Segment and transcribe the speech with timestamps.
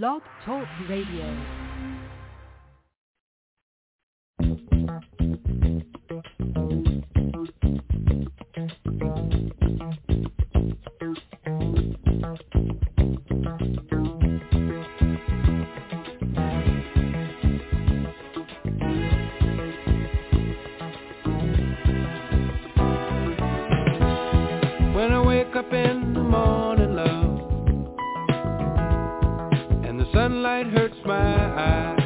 [0.00, 1.26] Blog Talk Radio.
[24.94, 26.71] When I wake up in the morning,
[30.42, 32.00] sunlight hurts my eyes,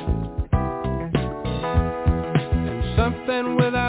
[2.53, 3.86] and something without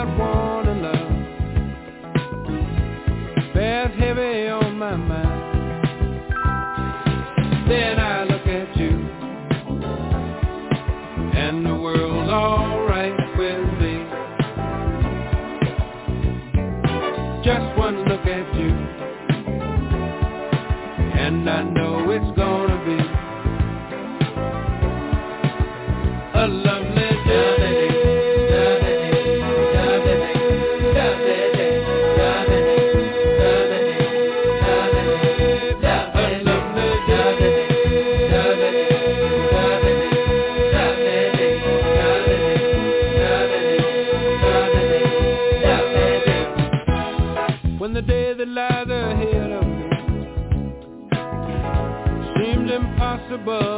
[53.50, 53.77] impossible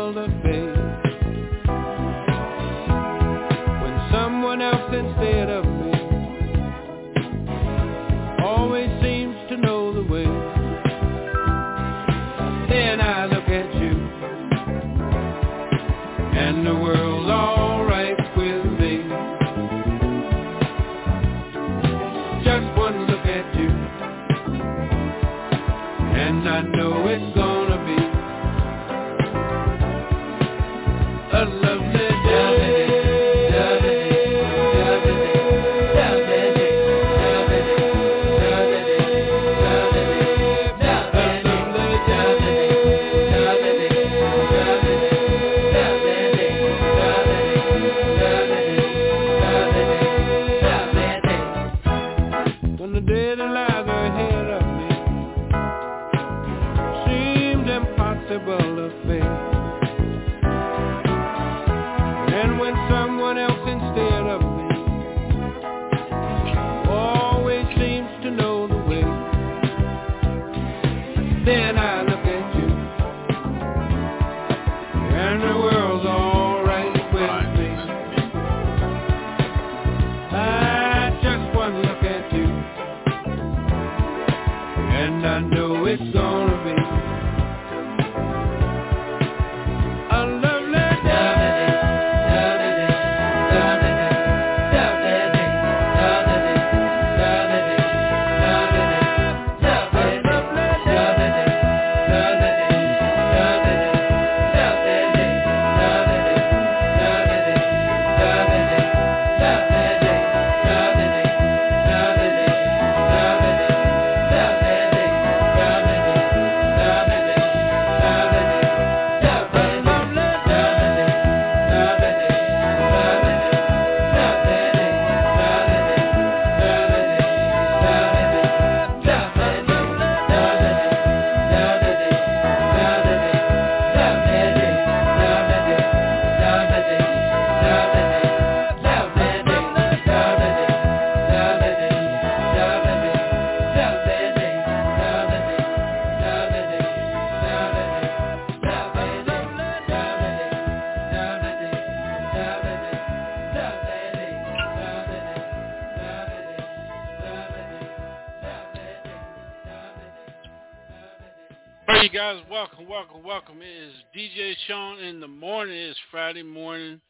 [166.31, 167.01] Friday morning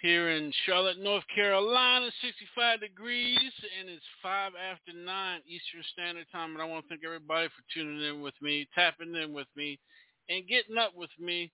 [0.00, 3.50] here in Charlotte, North Carolina, 65 degrees,
[3.80, 6.52] and it's 5 after 9 Eastern Standard Time.
[6.52, 9.80] And I want to thank everybody for tuning in with me, tapping in with me,
[10.28, 11.50] and getting up with me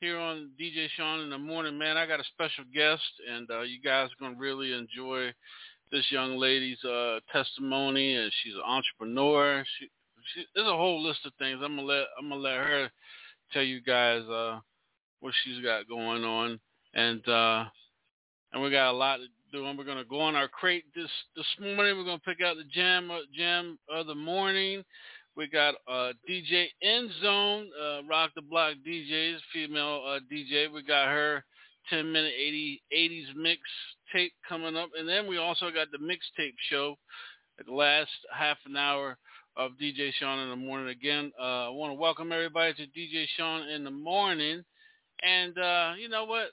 [0.00, 1.78] here on DJ Shaun in the morning.
[1.78, 5.32] Man, I got a special guest, and uh, you guys are going to really enjoy
[5.92, 8.16] this young lady's uh, testimony.
[8.16, 9.62] And she's an entrepreneur.
[9.78, 9.86] She,
[10.34, 11.60] she, there's a whole list of things.
[11.62, 12.90] I'm gonna let I'm gonna let her
[13.52, 14.58] tell you guys uh,
[15.20, 16.60] what she's got going on,
[16.94, 17.64] and uh,
[18.52, 19.66] and we got a lot to do.
[19.66, 21.96] And we're gonna go on our crate this this morning.
[21.96, 24.84] We're gonna pick out the jam uh, jam of the morning.
[25.36, 30.72] We got uh, DJ N Zone, uh, Rock the Block DJs, female uh, DJ.
[30.72, 31.44] We got her
[31.90, 33.60] 10 minute 80, 80s mix
[34.14, 34.90] tape coming up.
[34.98, 36.96] And then we also got the mixtape show
[37.58, 39.18] at the last half an hour
[39.56, 40.88] of DJ Shaun in the morning.
[40.88, 44.64] Again, uh, I want to welcome everybody to DJ Shaun in the morning.
[45.22, 46.48] And uh, you know what?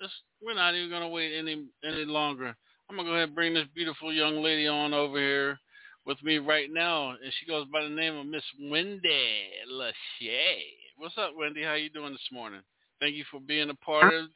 [0.00, 0.10] This,
[0.42, 2.54] we're not even going to wait any any longer.
[2.88, 5.58] I'm going to go ahead and bring this beautiful young lady on over here
[6.06, 7.10] with me right now.
[7.10, 10.62] And she goes by the name of Miss Wendy Lachey.
[10.96, 11.62] What's up, Wendy?
[11.62, 12.60] How you doing this morning?
[13.00, 14.26] Thank you for being a part of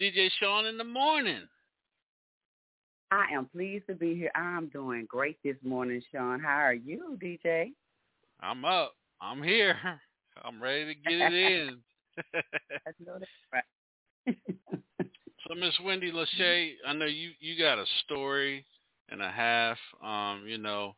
[0.00, 1.46] DJ Shaun in the morning.
[3.12, 4.32] I am pleased to be here.
[4.34, 6.40] I'm doing great this morning, Shaun.
[6.40, 7.72] How are you, DJ?
[8.40, 8.94] I'm up.
[9.20, 9.76] I'm here.
[10.44, 11.78] I'm ready to get it in.
[12.34, 14.36] I know that's right.
[15.48, 18.64] so, Miss Wendy Lachey, I know you you got a story
[19.08, 19.78] and a half.
[20.02, 20.94] Um, you know,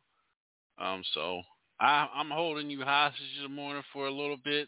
[0.77, 1.41] um, so
[1.79, 4.67] I I'm holding you hostage this morning for a little bit.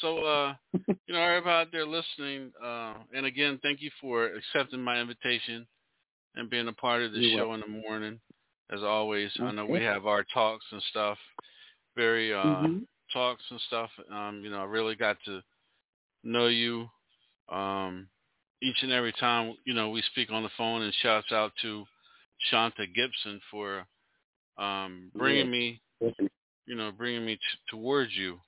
[0.00, 4.82] So, uh, you know, everybody out there listening, uh, and again, thank you for accepting
[4.82, 5.66] my invitation
[6.34, 8.20] and being a part of the You're show in the morning.
[8.70, 11.16] As always, I know we have our talks and stuff,
[11.94, 12.78] very uh, mm-hmm.
[13.12, 13.90] talks and stuff.
[14.12, 15.40] Um, you know, I really got to
[16.26, 16.88] know you
[17.48, 18.08] um,
[18.62, 19.54] each and every time.
[19.64, 20.82] You know, we speak on the phone.
[20.82, 21.84] And shouts out to
[22.50, 23.86] Shanta Gibson for
[24.58, 25.80] um, bringing me,
[26.66, 27.40] you know, bringing me t-
[27.70, 28.38] towards you.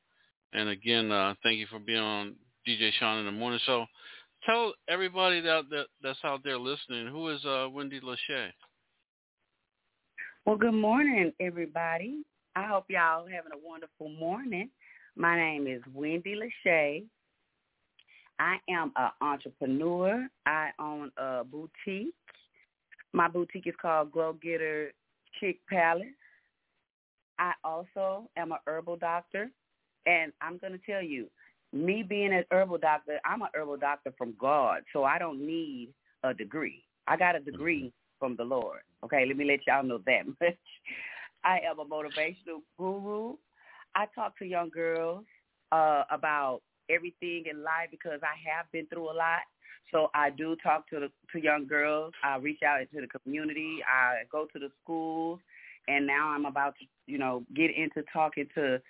[0.52, 2.34] And again, uh, thank you for being on
[2.66, 3.60] DJ Shaun in the morning.
[3.66, 3.84] So,
[4.46, 8.48] tell everybody that, that that's out there listening who is uh, Wendy Lachey.
[10.46, 12.22] Well, good morning, everybody.
[12.56, 14.70] I hope y'all having a wonderful morning.
[15.16, 17.04] My name is Wendy Lachey.
[18.38, 20.28] I am an entrepreneur.
[20.46, 22.14] I own a boutique.
[23.12, 24.92] My boutique is called Glow Getter
[25.40, 26.06] Chick Palace.
[27.38, 29.50] I also am a herbal doctor,
[30.06, 31.28] and I'm going to tell you,
[31.72, 35.90] me being an herbal doctor, I'm an herbal doctor from God, so I don't need
[36.24, 36.82] a degree.
[37.06, 38.18] I got a degree mm-hmm.
[38.18, 38.80] from the Lord.
[39.04, 40.56] Okay, let me let y'all know that much.
[41.44, 43.36] I am a motivational guru.
[43.94, 45.24] I talk to young girls
[45.72, 49.42] uh, about everything in life because I have been through a lot.
[49.92, 52.12] So I do talk to the to young girls.
[52.22, 53.78] I reach out into the community.
[53.86, 55.40] I go to the schools,
[55.88, 58.80] and now I'm about to, you know, get into talking to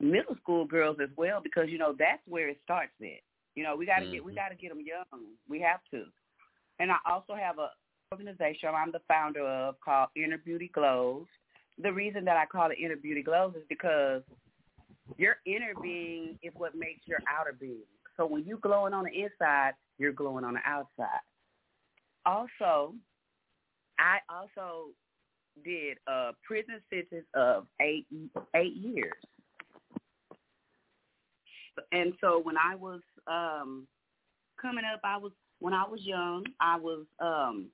[0.00, 3.22] middle school girls as well because you know that's where it starts at.
[3.54, 4.12] You know, we got to mm-hmm.
[4.12, 5.22] get we got to get them young.
[5.48, 6.04] We have to.
[6.78, 7.70] And I also have a
[8.12, 11.26] organization I'm the founder of called Inner Beauty Glows.
[11.82, 14.22] The reason that I call it Inner Beauty Glows is because
[15.16, 17.84] your inner being is what makes your outer being.
[18.16, 21.20] So when you're glowing on the inside, you're glowing on the outside.
[22.24, 22.94] Also,
[23.98, 24.90] I also
[25.64, 28.06] did a prison sentence of eight
[28.56, 29.12] eight years.
[31.90, 33.86] And so when I was um
[34.60, 37.68] coming up, I was when I was young, I was um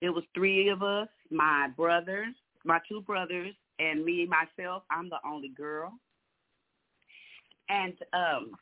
[0.00, 2.34] it was three of us, my brothers,
[2.64, 4.84] my two brothers, and me myself.
[4.90, 5.92] I'm the only girl.
[7.68, 8.52] And um,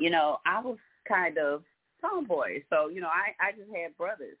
[0.00, 1.62] you know, I was kind of
[2.00, 2.62] tomboy.
[2.70, 4.36] So, you know, I, I just had brothers.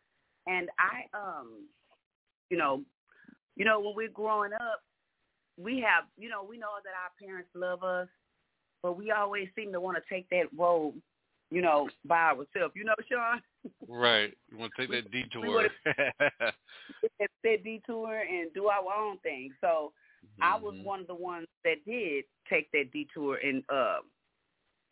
[0.46, 1.66] And I um
[2.50, 2.82] you know,
[3.56, 4.82] you know, when we're growing up,
[5.58, 8.08] we have, you know, we know that our parents love us,
[8.82, 10.94] but we always seem to want to take that road,
[11.50, 12.74] you know, by ourselves.
[12.74, 13.42] You know, Shaun?
[13.88, 14.32] Right.
[14.50, 15.42] You want to take that detour.
[15.42, 15.68] we
[17.20, 19.50] take that detour and do our own thing.
[19.60, 19.92] So
[20.32, 20.42] mm-hmm.
[20.42, 20.84] I was mm-hmm.
[20.84, 23.98] one of the ones that did take that detour and uh,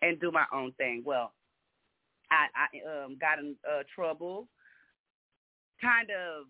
[0.02, 1.02] and do my own thing.
[1.04, 1.32] Well,
[2.30, 4.48] I, I um, got in uh, trouble,
[5.80, 6.46] kind of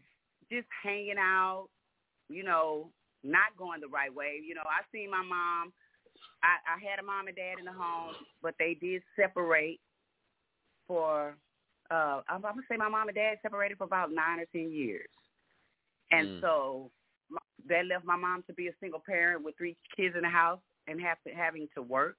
[0.51, 1.69] just hanging out,
[2.29, 2.91] you know,
[3.23, 4.41] not going the right way.
[4.47, 5.73] You know, I seen my mom
[6.43, 9.81] I, I had a mom and dad in the home, but they did separate
[10.87, 11.37] for
[11.91, 14.71] uh I'm, I'm gonna say my mom and dad separated for about nine or ten
[14.71, 15.09] years,
[16.11, 16.41] and mm.
[16.41, 16.91] so
[17.69, 20.61] that left my mom to be a single parent with three kids in the house
[20.87, 22.17] and have to, having to work,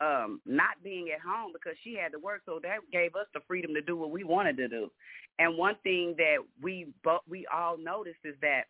[0.00, 2.42] um, not being at home because she had to work.
[2.46, 4.90] So that gave us the freedom to do what we wanted to do.
[5.38, 8.64] And one thing that we but we all noticed is that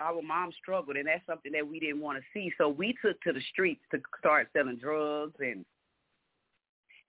[0.00, 2.52] our mom struggled, and that's something that we didn't want to see.
[2.58, 5.64] So we took to the streets to start selling drugs and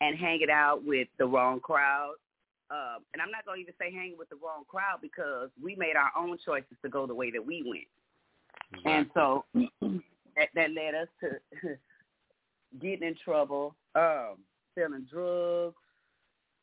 [0.01, 2.15] and hanging out with the wrong crowd.
[2.72, 5.75] Uh, and I'm not going to even say hanging with the wrong crowd because we
[5.75, 7.88] made our own choices to go the way that we went.
[8.74, 8.91] Exactly.
[8.91, 9.45] And so
[10.36, 11.77] that, that led us to
[12.81, 14.38] getting in trouble, um,
[14.74, 15.75] selling drugs,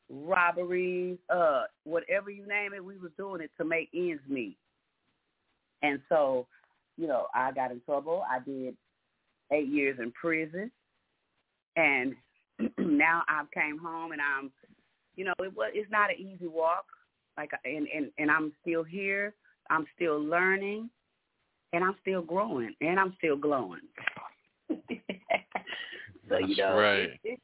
[0.09, 4.57] robberies, uh, whatever you name it, we was doing it to make ends meet.
[5.81, 6.47] And so
[6.97, 8.23] you know, I got in trouble.
[8.29, 8.75] I did
[9.51, 10.71] eight years in prison,
[11.75, 12.15] and
[12.77, 14.51] now I've came home and I'm,
[15.15, 16.85] you know, it was it's not an easy walk.
[17.37, 19.33] Like, and and and I'm still here.
[19.69, 20.89] I'm still learning,
[21.71, 23.81] and I'm still growing, and I'm still glowing.
[24.69, 24.75] so
[26.29, 26.99] That's you know, right.
[26.99, 27.41] it, it's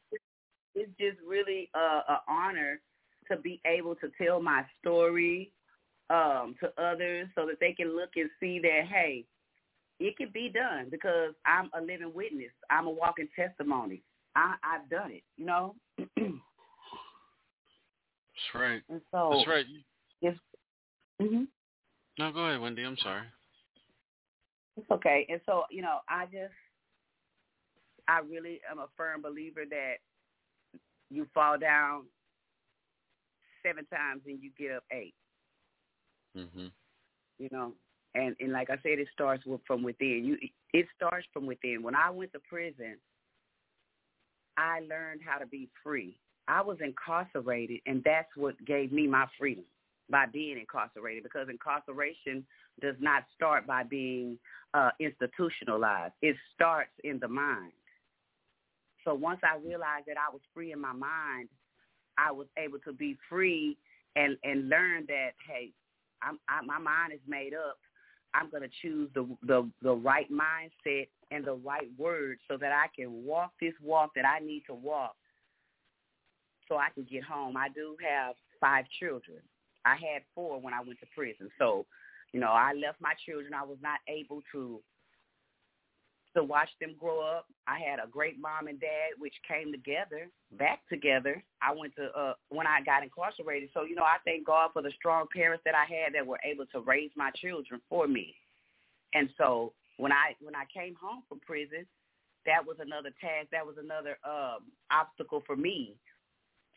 [0.76, 2.82] it's just really uh, an honor
[3.32, 5.52] to be able to tell my story
[6.10, 9.26] um, to others so that they can look and see that hey,
[10.00, 12.52] it can be done because I'm a living witness.
[12.70, 14.02] I'm a walking testimony.
[14.36, 15.76] I, I've done it, you know.
[18.40, 18.82] That's right.
[18.90, 19.66] and so That's right.
[21.22, 21.44] mm-hmm
[22.18, 22.84] No, go ahead, Wendy.
[22.84, 23.24] I'm sorry.
[24.78, 25.26] it's okay.
[25.30, 26.54] And so you know, I just,
[28.08, 29.96] I really am a firm believer that
[31.10, 32.04] you fall down
[33.66, 35.14] seven times and you get up eight.
[36.38, 36.68] mm-hmm.
[37.38, 37.74] you know
[38.16, 40.38] and and like i said it starts with, from within you
[40.74, 42.96] it starts from within when i went to prison
[44.58, 46.18] i learned how to be free
[46.50, 49.64] i was incarcerated and that's what gave me my freedom
[50.10, 52.46] by being incarcerated because incarceration
[52.82, 54.38] does not start by being
[54.74, 57.72] uh institutionalized it starts in the mind
[59.06, 61.48] so once i realized that i was free in my mind
[62.18, 63.78] i was able to be free
[64.16, 65.72] and and learn that hey
[66.22, 67.78] I'm, I, my mind is made up.
[68.34, 72.72] I'm going to choose the, the the right mindset and the right words so that
[72.72, 75.16] I can walk this walk that I need to walk,
[76.70, 77.58] so I can get home.
[77.58, 79.40] I do have five children.
[79.86, 81.86] I had four when I went to prison, so
[82.32, 83.54] you know I left my children.
[83.54, 84.80] I was not able to
[86.36, 87.48] to watch them grow up.
[87.68, 91.44] I had a great mom and dad, which came together, back together.
[91.62, 93.70] I went to uh when I got incarcerated.
[93.74, 96.40] So you know, I thank God for the strong parents that I had that were
[96.44, 98.36] able to raise my children for me.
[99.14, 101.86] And so when I when I came home from prison,
[102.46, 103.48] that was another task.
[103.52, 105.96] That was another um, obstacle for me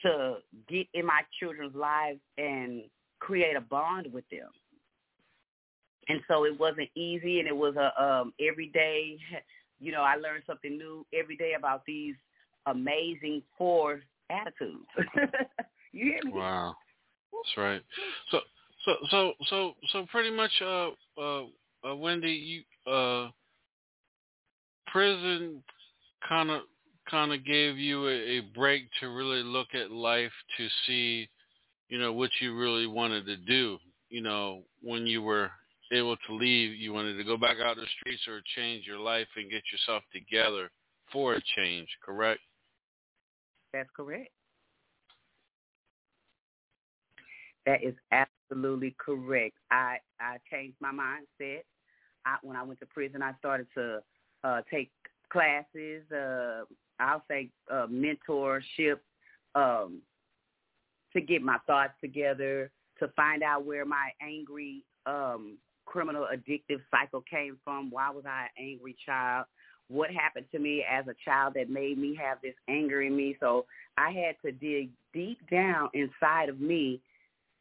[0.03, 0.37] to
[0.69, 2.83] get in my children's lives and
[3.21, 4.49] create a bond with them
[6.09, 9.17] and so it wasn't easy and it was a um every day
[9.81, 12.15] you know i learned something new every day about these
[12.67, 14.87] amazing four attitudes
[15.93, 16.75] you hear me Wow.
[17.33, 17.83] That's right.
[18.31, 18.41] So
[18.85, 20.89] so so so so pretty much uh
[21.21, 21.45] uh,
[21.89, 23.31] uh Wendy you uh
[24.89, 25.63] prison
[26.29, 26.63] kind of
[27.11, 31.29] kind of gave you a, a break to really look at life to see
[31.89, 33.79] you know what you really wanted to do.
[34.09, 35.51] You know when you were
[35.93, 39.29] able to leave you wanted to go back out the streets or change your life
[39.37, 40.71] and get yourself together
[41.13, 42.41] for a change correct?
[43.73, 44.31] That's correct.
[47.67, 49.55] That is absolutely correct.
[49.71, 51.63] I i changed my mindset.
[52.25, 53.99] I, when i went to prison i started to
[54.45, 54.91] uh take
[55.31, 56.63] classes uh
[57.03, 58.99] i'll say uh mentorship
[59.55, 60.01] um
[61.13, 67.23] to get my thoughts together to find out where my angry um criminal addictive cycle
[67.29, 69.47] came from why was i an angry child
[69.89, 73.37] what happened to me as a child that made me have this anger in me.
[73.41, 73.67] So
[73.99, 77.01] i had to dig deep down inside of me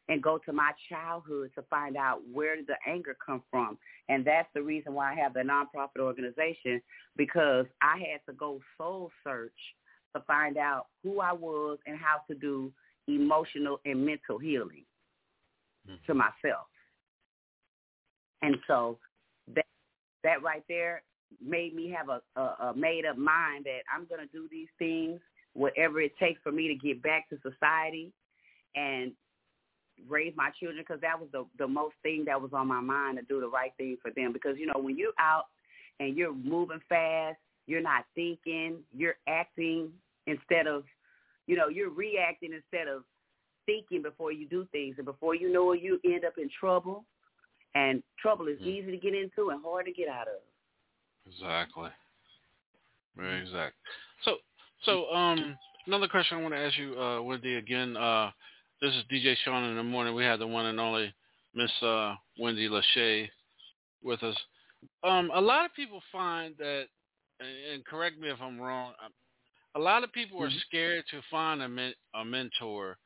[0.08, 3.78] and go to my childhood to find out where did the anger come from.
[4.08, 6.82] And that's the reason why i have the nonprofit organization
[7.16, 9.52] because i had to go soul search
[10.14, 12.72] to find out who i was and how to do
[13.08, 14.84] emotional and mental healing
[15.88, 15.96] mm-hmm.
[16.06, 16.66] to myself.
[18.42, 18.98] And so
[19.54, 19.64] that
[20.24, 21.02] that right there
[21.44, 24.68] made me have a, a, a made up mind that I'm going to do these
[24.78, 25.20] things,
[25.54, 28.12] whatever it takes for me to get back to society.
[28.74, 29.12] And
[30.08, 33.18] raise my children because that was the the most thing that was on my mind
[33.18, 35.46] to do the right thing for them because you know when you're out
[36.00, 39.90] and you're moving fast you're not thinking you're acting
[40.26, 40.84] instead of
[41.46, 43.02] you know you're reacting instead of
[43.66, 47.04] thinking before you do things and before you know it you end up in trouble
[47.74, 48.66] and trouble is Mm.
[48.66, 50.34] easy to get into and hard to get out of
[51.26, 51.90] Exactly.
[53.16, 53.76] Very exact.
[54.24, 54.36] So,
[54.84, 55.56] so um,
[55.86, 57.96] another question I want to ask you, uh, Wendy, again.
[57.96, 58.30] Uh,
[58.82, 60.12] this is DJ Shaun in the morning.
[60.12, 61.14] We have the one and only
[61.54, 63.28] Miss uh, Wendy Lachey
[64.02, 64.36] with us.
[65.04, 66.86] Um, a lot of people find that,
[67.38, 68.92] and, correct me if I'm wrong.
[69.02, 69.08] uh,
[69.76, 70.60] A lot of people are Mhm.
[70.62, 72.98] scared to find a, men- a mentor.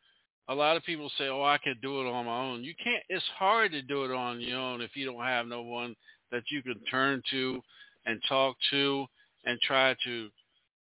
[0.49, 3.05] A lot of people say, "Oh, I can do it on my own." You can't.
[3.11, 5.95] It's hard to do it on your own if you don't have no one
[6.31, 7.63] that you can turn to
[8.07, 9.07] and talk to
[9.45, 10.31] and try to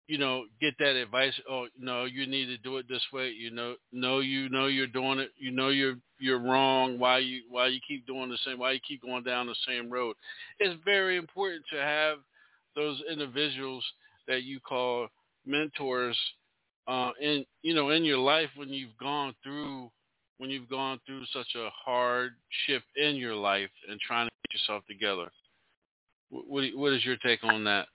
[0.06, 1.32] you know, get that advice.
[1.50, 3.30] Oh, no, you need to do it this way.
[3.30, 5.30] You know, no, you know you're doing it.
[5.36, 6.98] You know you're you're wrong.
[6.98, 8.58] Why you why you keep doing the same?
[8.58, 10.16] Why you keep going down the same road?
[10.60, 12.18] It's very important to have
[12.76, 13.84] those individuals
[14.28, 15.08] that you call
[15.44, 16.16] mentors
[16.86, 19.90] uh, in you know in your life when you've gone through
[20.38, 24.84] when you've gone through such a hardship in your life and trying to get yourself
[24.86, 25.30] together.
[26.28, 27.86] What, what is your take on that?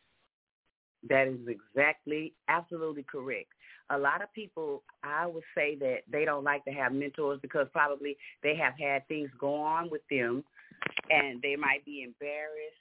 [1.10, 3.50] That is exactly, absolutely correct.
[3.90, 7.68] A lot of people, I would say that they don't like to have mentors because
[7.74, 10.44] probably they have had things go on with them,
[11.10, 12.78] and they might be embarrassed.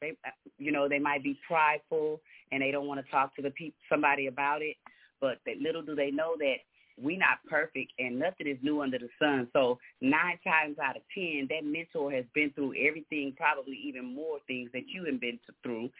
[0.00, 3.42] They, uh, you know, they might be prideful, and they don't want to talk to
[3.42, 4.76] the people, somebody about it.
[5.20, 6.56] But that little do they know that
[7.02, 9.48] we not perfect and nothing is new under the sun.
[9.52, 14.38] So nine times out of ten, that mentor has been through everything, probably even more
[14.46, 15.90] things that you have been through,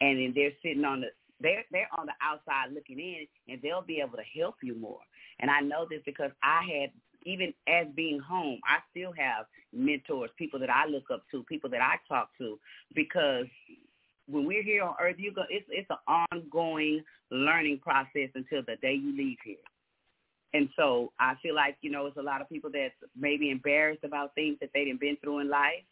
[0.00, 1.08] and then they're sitting on the
[1.40, 5.00] they're they're on the outside looking in, and they'll be able to help you more.
[5.40, 6.90] And I know this because I had
[7.24, 11.70] even as being home, I still have mentors, people that I look up to, people
[11.70, 12.58] that I talk to,
[12.94, 13.46] because
[14.26, 15.42] when we're here on Earth, you go.
[15.50, 19.56] It's it's an ongoing learning process until the day you leave here.
[20.54, 24.04] And so I feel like, you know, it's a lot of people that's maybe embarrassed
[24.04, 25.84] about things that they've been through in life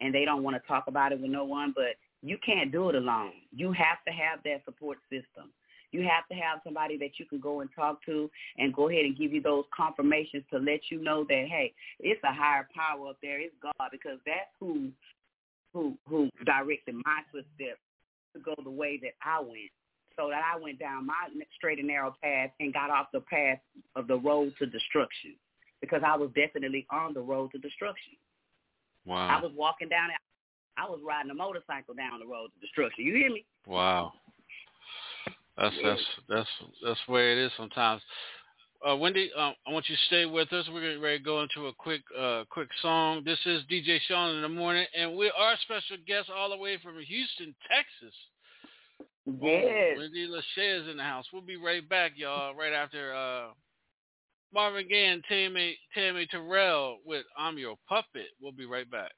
[0.00, 2.88] and they don't want to talk about it with no one, but you can't do
[2.88, 3.32] it alone.
[3.54, 5.52] You have to have that support system.
[5.90, 9.06] You have to have somebody that you can go and talk to and go ahead
[9.06, 13.08] and give you those confirmations to let you know that, hey, it's a higher power
[13.08, 13.40] up there.
[13.40, 14.90] It's God because that's who
[15.72, 17.80] who who directed my footsteps
[18.34, 19.70] to go the way that I went
[20.18, 21.14] so that I went down my
[21.56, 23.58] straight and narrow path and got off the path
[23.94, 25.34] of the road to destruction
[25.80, 28.14] because I was definitely on the road to destruction.
[29.06, 29.38] Wow.
[29.38, 30.16] I was walking down it.
[30.76, 33.04] I was riding a motorcycle down the road to destruction.
[33.04, 33.44] You hear me?
[33.66, 34.12] Wow.
[35.56, 36.48] That's that's that's
[36.84, 38.00] that's where it is sometimes.
[38.88, 40.64] Uh, Wendy, uh, I want you to stay with us.
[40.72, 43.22] We're getting ready to go into a quick uh, quick song.
[43.24, 46.78] This is DJ Shaun in the morning, and we are special guest all the way
[46.80, 48.14] from Houston, Texas.
[49.40, 49.96] Yes.
[49.96, 51.26] Oh, Wendy Lachey is in the house.
[51.32, 53.48] We'll be right back, y'all, right after uh,
[54.52, 58.28] Marvin Gaye and Tammi, Tammi Terrell with I'm Your Puppet.
[58.40, 59.12] We'll be right back.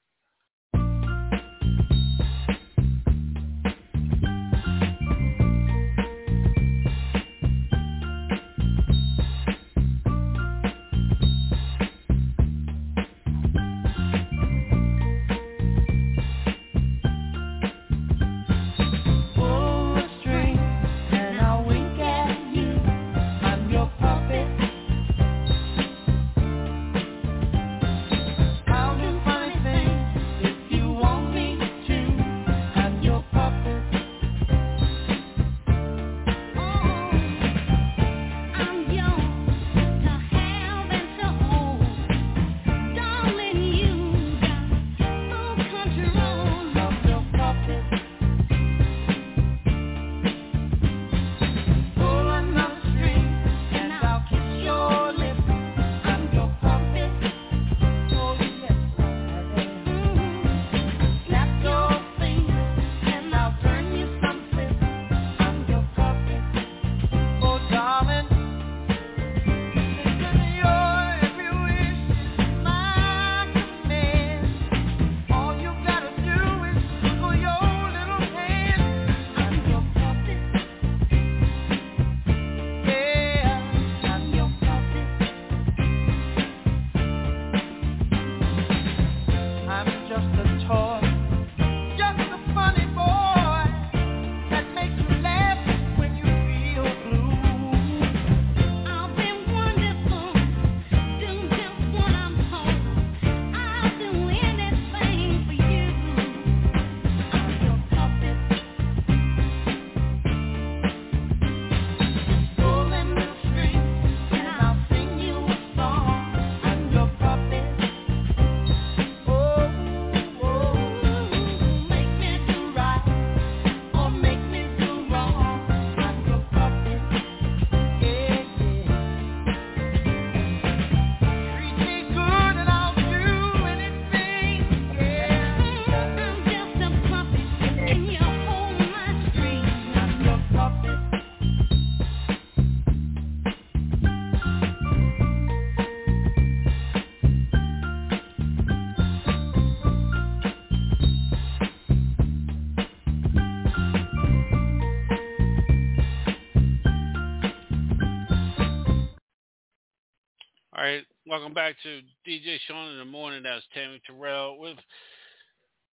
[161.30, 163.44] Welcome back to DJ Shaun in the morning.
[163.44, 164.76] That's Tammi Terrell with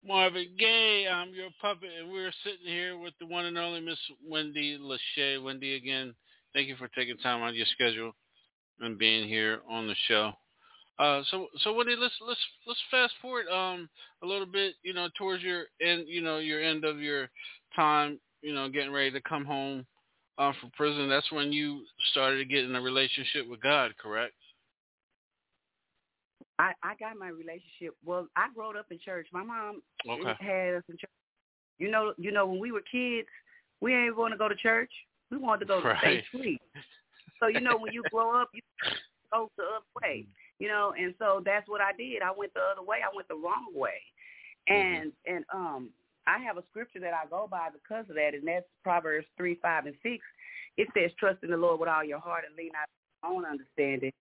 [0.01, 1.09] Marvin Gaye.
[1.11, 5.43] I'm your puppet, and we're sitting here with the one and only Miss Wendy Lachey.
[5.43, 6.15] Wendy, again,
[6.53, 8.13] thank you for taking time out of your schedule
[8.79, 10.31] and being here on the show.
[10.99, 13.89] Uh, so, so Wendy, let's let's let's fast forward um
[14.23, 17.27] a little bit, you know, towards your end, you know, your end of your
[17.75, 19.85] time, you know, getting ready to come home
[20.37, 21.09] uh, from prison.
[21.09, 24.31] That's when you started to get in a relationship with God, correct?
[26.59, 27.95] I I got my relationship.
[28.05, 29.27] Well, I growed up in church.
[29.31, 30.35] My mom Okay.
[30.39, 31.09] had us in church.
[31.77, 33.27] You know, you know, when we were kids,
[33.81, 34.91] we ain't want to go to church.
[35.31, 35.97] We wanted to go to Right.
[35.99, 36.61] stay sleep.
[37.39, 38.61] So you know, when you grow up, you
[39.31, 40.25] go the other way.
[40.59, 42.21] You know, and so that's what I did.
[42.21, 42.99] I went the other way.
[43.03, 44.01] I went the wrong way.
[44.67, 45.89] And and um,
[46.27, 49.55] I have a scripture that I go by because of that, and that's Proverbs three,
[49.61, 50.23] five, and six.
[50.77, 52.87] It says, "Trust in the Lord with all your heart and lean not
[53.23, 54.11] on your own understanding."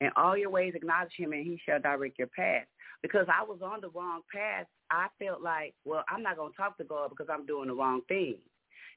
[0.00, 2.64] In all your ways acknowledge him and he shall direct your path.
[3.02, 6.56] Because I was on the wrong path, I felt like, well, I'm not going to
[6.56, 8.36] talk to God because I'm doing the wrong thing.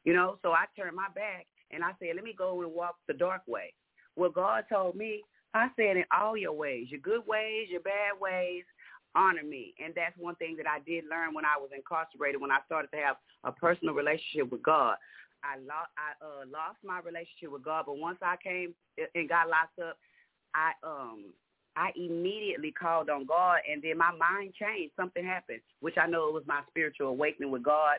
[0.03, 2.95] You know, so I turned my back and I said, let me go and walk
[3.07, 3.73] the dark way.
[4.15, 8.19] Well, God told me, I said, in all your ways, your good ways, your bad
[8.19, 8.63] ways,
[9.15, 9.73] honor me.
[9.83, 12.89] And that's one thing that I did learn when I was incarcerated, when I started
[12.91, 14.97] to have a personal relationship with God.
[15.43, 18.73] I lost, I uh, lost my relationship with God, but once I came
[19.13, 19.97] and got locked up,
[20.55, 21.33] I um
[21.75, 24.93] I immediately called on God and then my mind changed.
[24.95, 27.97] Something happened, which I know it was my spiritual awakening with God.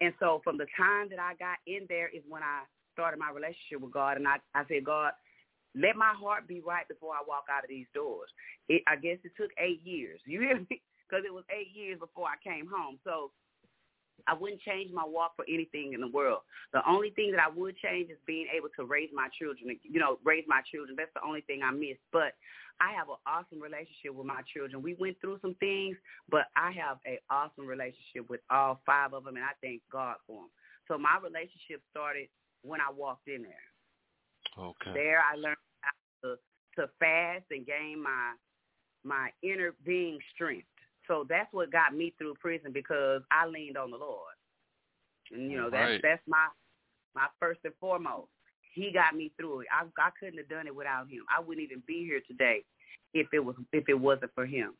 [0.00, 3.30] And so from the time that I got in there is when I started my
[3.30, 5.12] relationship with God and I, I said, God,
[5.76, 8.28] let my heart be right before I walk out of these doors.
[8.68, 10.20] It, I guess it took eight years.
[10.26, 10.82] You hear me?
[11.06, 12.98] Because it was eight years before I came home.
[13.04, 13.30] So
[14.26, 16.40] I wouldn't change my walk for anything in the world.
[16.72, 20.00] The only thing that I would change is being able to raise my children, you
[20.00, 20.96] know, raise my children.
[20.96, 21.96] That's the only thing I miss.
[22.12, 22.34] But
[22.80, 24.82] I have an awesome relationship with my children.
[24.82, 25.96] We went through some things,
[26.30, 30.16] but I have an awesome relationship with all five of them, and I thank God
[30.26, 30.50] for them.
[30.88, 32.28] So my relationship started
[32.62, 33.66] when I walked in there.
[34.58, 34.92] Okay.
[34.92, 35.90] There I learned how
[36.28, 36.36] to,
[36.76, 38.34] to fast and gain my
[39.04, 40.66] my inner being strength.
[41.08, 44.34] So that's what got me through prison because I leaned on the Lord.
[45.32, 46.02] And you know, that's Right.
[46.02, 46.48] that's my
[47.14, 48.28] my first and foremost.
[48.74, 49.68] He got me through it.
[49.72, 51.24] I I couldn't have done it without him.
[51.34, 52.64] I wouldn't even be here today
[53.14, 54.74] if it was if it wasn't for him.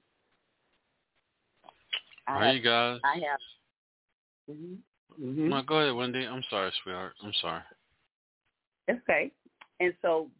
[2.29, 3.01] I have, you guys.
[3.05, 3.41] I have
[4.49, 4.75] hmm
[5.17, 6.27] hmm No, go ahead, Wendy.
[6.27, 7.15] I'm sorry, sweetheart.
[7.23, 7.63] I'm sorry.
[8.91, 9.33] Okay.
[9.81, 10.31] And so,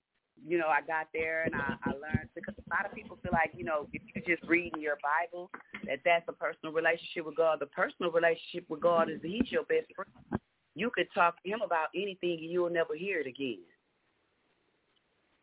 [0.47, 3.33] you know, I got there and I, I learned because a lot of people feel
[3.33, 5.51] like, you know, if you're just reading your Bible,
[5.87, 7.59] that that's a personal relationship with God.
[7.61, 10.41] The personal relationship with God is He's your best friend.
[10.75, 13.63] You could talk to Him about anything and you'll never hear it again.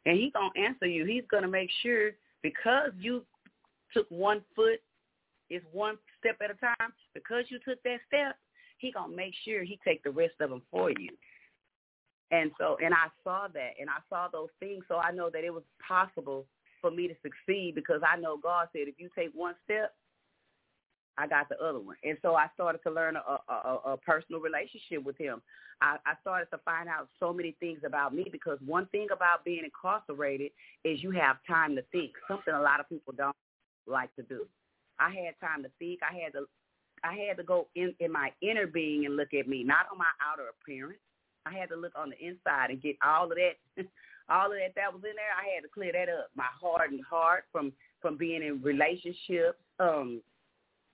[0.06, 1.06] And He's gonna answer you.
[1.06, 3.24] He's gonna make sure because you
[3.94, 4.82] took one foot,
[5.50, 6.92] it's one step at a time.
[7.14, 8.36] Because you took that step,
[8.80, 11.10] He gonna make sure He take the rest of them for you.
[12.32, 15.44] And so, and I saw that, and I saw those things, so I know that
[15.44, 16.48] it was possible
[16.84, 19.96] for me to succeed because I know God said, if you take one step,
[21.18, 21.96] I got the other one.
[22.04, 25.42] And so I started to learn a, a, a, personal relationship with Him.
[25.82, 29.46] I, I started to find out so many things about me because one thing about
[29.46, 30.52] being incarcerated
[30.84, 33.36] is you have time to think, something a lot of people don't
[33.88, 34.46] like to do.
[35.00, 36.00] I had time to think.
[36.02, 36.46] I had to,
[37.04, 39.98] I had to go in in my inner being and look at me, not on
[39.98, 41.00] my outer appearance.
[41.46, 43.86] I had to look on the inside and get all of that,
[44.30, 45.34] all of that that was in there.
[45.36, 46.30] I had to clear that up.
[46.36, 50.22] My hardened heart from from being in relationships, um,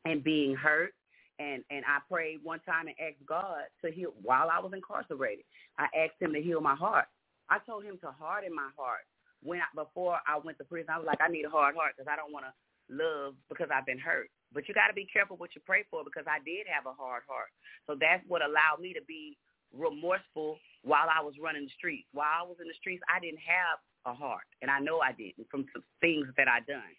[0.05, 0.93] and being hurt.
[1.39, 5.45] And and I prayed one time and asked God to heal while I was incarcerated.
[5.77, 7.05] I asked Him to heal my heart.
[7.49, 9.07] I told Him to harden my heart
[9.41, 10.91] when I, before I went to prison.
[10.91, 12.53] I was like, I need a hard heart because I don't want to
[12.91, 14.29] love because I've been hurt.
[14.51, 16.97] But you got to be careful what you pray for because I did have a
[16.97, 17.53] hard heart.
[17.87, 19.37] So that's what allowed me to be
[19.75, 22.07] remorseful while I was running the streets.
[22.13, 25.11] While I was in the streets, I didn't have a heart, and I know I
[25.11, 26.93] didn't from some things that I done.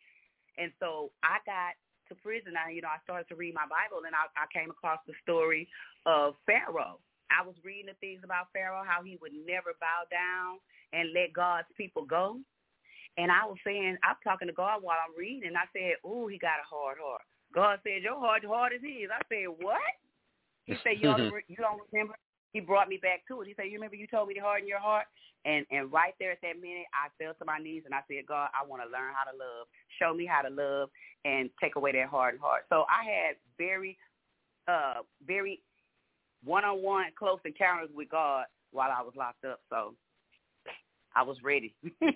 [0.59, 1.75] And so I got
[2.09, 2.55] to prison.
[2.59, 5.15] I, you know, I started to read my Bible, and I, I came across the
[5.23, 5.69] story
[6.05, 7.01] of Pharaoh.
[7.31, 10.59] I was reading the things about Pharaoh, how he would never bow down
[10.93, 12.43] and let God's people go.
[13.17, 16.27] And I was saying, I'm talking to God while I'm reading, and I said, "Ooh,
[16.27, 17.23] he got a hard heart."
[17.55, 19.95] God said, "Your heart hard as his." I said, "What?"
[20.65, 22.15] He said, "You don't, you don't remember?"
[22.53, 23.49] He brought me back to it.
[23.49, 25.07] He said, "You remember you told me to harden your heart?"
[25.45, 28.27] And and right there at that minute, I fell to my knees and I said,
[28.27, 29.67] "God, I want to learn how to love.
[29.99, 30.91] Show me how to love
[31.25, 33.97] and take away that hardened heart." So I had very,
[34.69, 35.61] uh, very
[36.45, 39.61] one-on-one close encounters with God while I was locked up.
[39.69, 39.95] So
[41.15, 41.75] I was ready.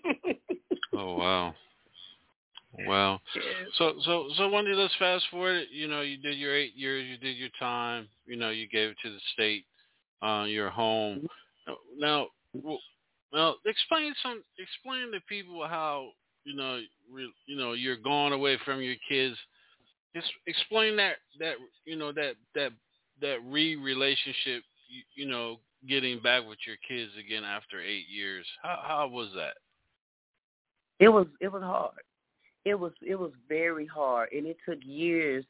[0.96, 1.54] Oh wow.
[2.86, 3.20] Wow.
[3.78, 5.66] So so so Wendy, let's fast forward.
[5.72, 8.08] You know, you did your eight years, you did your time.
[8.26, 9.64] You know, you gave it to the state,
[10.24, 11.26] uh, your home.
[11.98, 12.80] Now, well,
[13.32, 16.08] now explain some explain to people how
[16.44, 16.80] you know
[17.12, 19.36] re, you know you're going away from your kids.
[20.14, 22.72] Just explain that that you know that that
[23.20, 24.62] that re relationship.
[24.88, 25.58] You, you know,
[25.88, 28.46] getting back with your kids again after eight years.
[28.62, 29.54] How how was that?
[31.00, 31.94] It was it was hard
[32.64, 35.44] it was it was very hard and it took years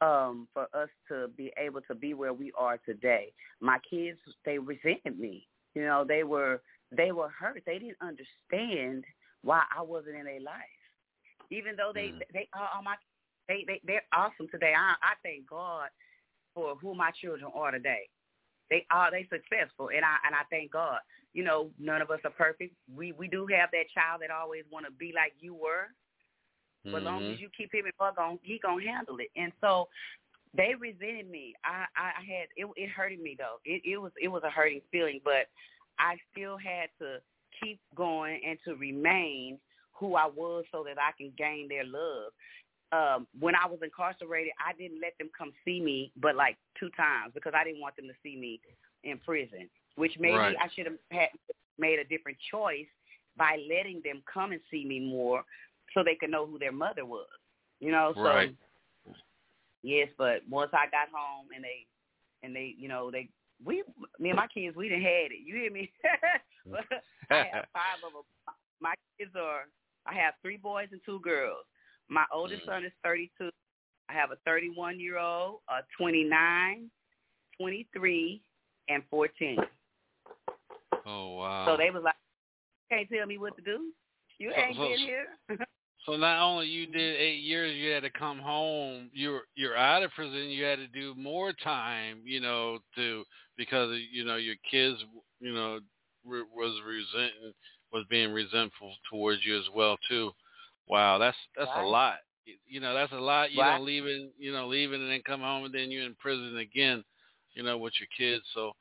[0.00, 3.32] um for us to be able to be where we are today.
[3.60, 5.46] My kids they resented me.
[5.74, 7.62] You know they were they were hurt.
[7.66, 9.04] They didn't understand
[9.42, 10.54] why i wasn't in their life.
[11.50, 12.20] Even though they mm.
[12.32, 12.94] they are all my
[13.48, 14.74] they they they're awesome today.
[14.76, 15.88] I i thank god
[16.54, 18.08] for who my children are today.
[18.70, 21.00] They are they successful and i and i thank god.
[21.32, 22.74] You know none of us are perfect.
[22.94, 25.88] We we do have that child that always want to be like you were
[26.84, 27.04] but mm-hmm.
[27.04, 29.28] long as you keep him in bug on, he gonna handle it.
[29.36, 29.88] And so
[30.56, 31.54] they resented me.
[31.64, 32.66] I I had it.
[32.76, 33.56] It hurted me though.
[33.64, 35.48] It it was it was a hurting feeling, but
[35.98, 37.18] I still had to
[37.62, 39.58] keep going and to remain
[39.92, 42.32] who I was so that I can gain their love.
[42.92, 46.88] Um, when I was incarcerated, I didn't let them come see me, but like two
[46.96, 48.60] times because I didn't want them to see me
[49.04, 49.68] in prison.
[49.96, 50.56] Which maybe right.
[50.60, 51.28] I should have had
[51.78, 52.88] made a different choice
[53.36, 55.44] by letting them come and see me more
[55.94, 57.26] so they could know who their mother was.
[57.80, 58.54] You know, so right.
[59.82, 61.86] yes, but once I got home and they
[62.42, 63.28] and they, you know, they
[63.64, 63.82] we
[64.18, 65.40] me and my kids we didn't had it.
[65.44, 65.90] You hear me?
[67.30, 68.54] I have five of them.
[68.80, 69.64] My kids are
[70.06, 71.64] I have three boys and two girls.
[72.08, 72.66] My oldest mm.
[72.66, 73.50] son is 32.
[74.08, 76.90] I have a 31 year old, a 29,
[77.56, 78.42] 23,
[78.88, 79.58] and 14.
[81.06, 81.64] Oh wow!
[81.66, 82.14] So they was like,
[82.90, 83.92] "Can't tell me what to do.
[84.38, 85.26] You ain't so, so, here."
[86.06, 89.10] So not only you did eight years, you had to come home.
[89.12, 90.48] You're you're out of prison.
[90.48, 93.24] You had to do more time, you know, to
[93.56, 94.96] because you know your kids,
[95.40, 95.80] you know,
[96.24, 97.52] re, was resenting
[97.92, 100.30] was being resentful towards you as well too.
[100.88, 102.18] Wow, that's that's a lot.
[102.66, 103.52] You know, that's a lot.
[103.52, 103.76] You right.
[103.76, 107.04] know, leaving, you know, leaving and then come home and then you're in prison again,
[107.52, 108.44] you know, with your kids.
[108.54, 108.72] So,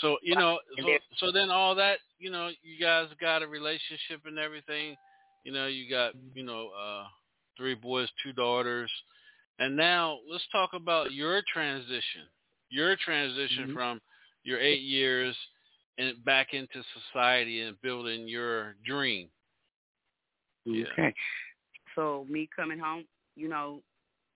[0.00, 4.22] so you know, so, so then all that, you know, you guys got a relationship
[4.24, 4.96] and everything
[5.44, 7.04] you know, you got, you know, uh,
[7.56, 8.90] three boys, two daughters.
[9.58, 12.26] And now let's talk about your transition.
[12.70, 13.74] Your transition mm-hmm.
[13.74, 14.00] from
[14.44, 15.36] your eight years
[15.98, 19.28] and back into society and building your dream.
[20.66, 20.84] Okay.
[20.96, 21.10] Yeah.
[21.94, 23.04] So me coming home,
[23.36, 23.82] you know,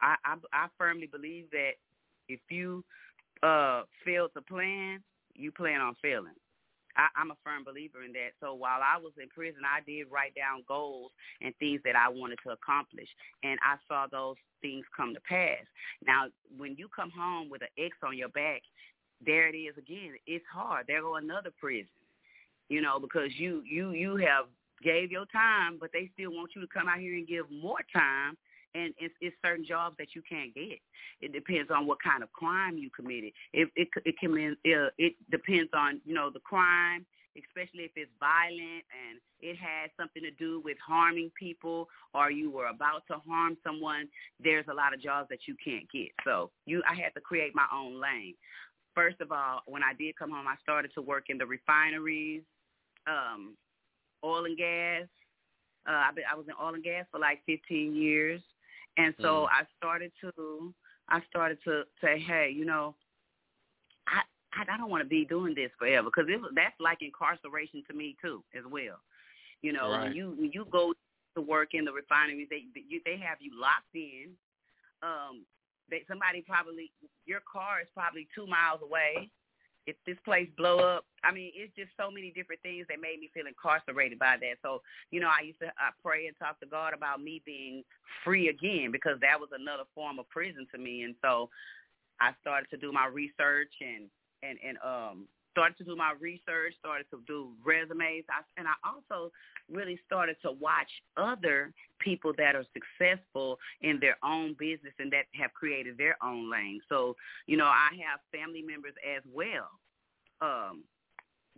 [0.01, 1.73] I, I I firmly believe that
[2.29, 2.85] if you
[3.43, 5.03] uh fail to plan,
[5.35, 6.35] you plan on failing.
[6.97, 8.33] I, I'm a firm believer in that.
[8.41, 12.09] So while I was in prison, I did write down goals and things that I
[12.09, 13.09] wanted to accomplish,
[13.43, 15.65] and I saw those things come to pass.
[16.07, 18.63] Now, when you come home with an X on your back,
[19.25, 20.17] there it is again.
[20.27, 20.87] It's hard.
[20.87, 21.89] There go another prison,
[22.69, 24.47] you know, because you you you have
[24.83, 27.81] gave your time, but they still want you to come out here and give more
[27.93, 28.37] time
[28.77, 30.79] and it's, it's certain jobs that you can't get.
[31.21, 33.33] It depends on what kind of crime you committed.
[33.53, 37.07] It it it can uh, it depends on you know the crime,
[37.39, 42.51] especially if it's violent and it has something to do with harming people or you
[42.51, 44.09] were about to harm someone.
[44.43, 46.09] There's a lot of jobs that you can't get.
[46.25, 48.35] So you, I had to create my own lane.
[48.95, 52.43] First of all, when I did come home, I started to work in the refineries,
[53.07, 53.57] um,
[54.25, 55.05] oil and gas.
[55.87, 58.41] Uh, I, been, I was in oil and gas for like 15 years.
[58.97, 59.47] And so mm.
[59.51, 60.75] I started to
[61.09, 62.95] I started to say, hey, you know,
[64.09, 64.23] I
[64.59, 67.97] I, don't want to be doing this forever because it was, that's like incarceration to
[67.97, 68.99] me too as well.
[69.63, 70.05] You know, right.
[70.05, 70.95] when you when you go
[71.37, 74.31] to work in the refineries, they you, they have you locked in.
[75.03, 75.45] Um,
[75.91, 76.91] they somebody probably
[77.27, 79.31] your car is probably two miles away
[79.87, 83.21] if this place blow up, I mean, it's just so many different things that made
[83.21, 84.59] me feel incarcerated by that.
[84.63, 87.85] So, you know, I used to I pray and talk to God about me being
[88.25, 91.03] free again because that was another form of prison to me.
[91.03, 91.51] And so
[92.21, 94.11] I started to do my research and
[94.43, 98.77] and and um started to do my research, started to do resumes, I, and I
[98.85, 99.33] also
[99.73, 105.25] really started to watch other people that are successful in their own business and that
[105.33, 106.81] have created their own lane.
[106.91, 107.17] So,
[107.47, 109.71] you know, I have family members as well
[110.43, 110.85] um,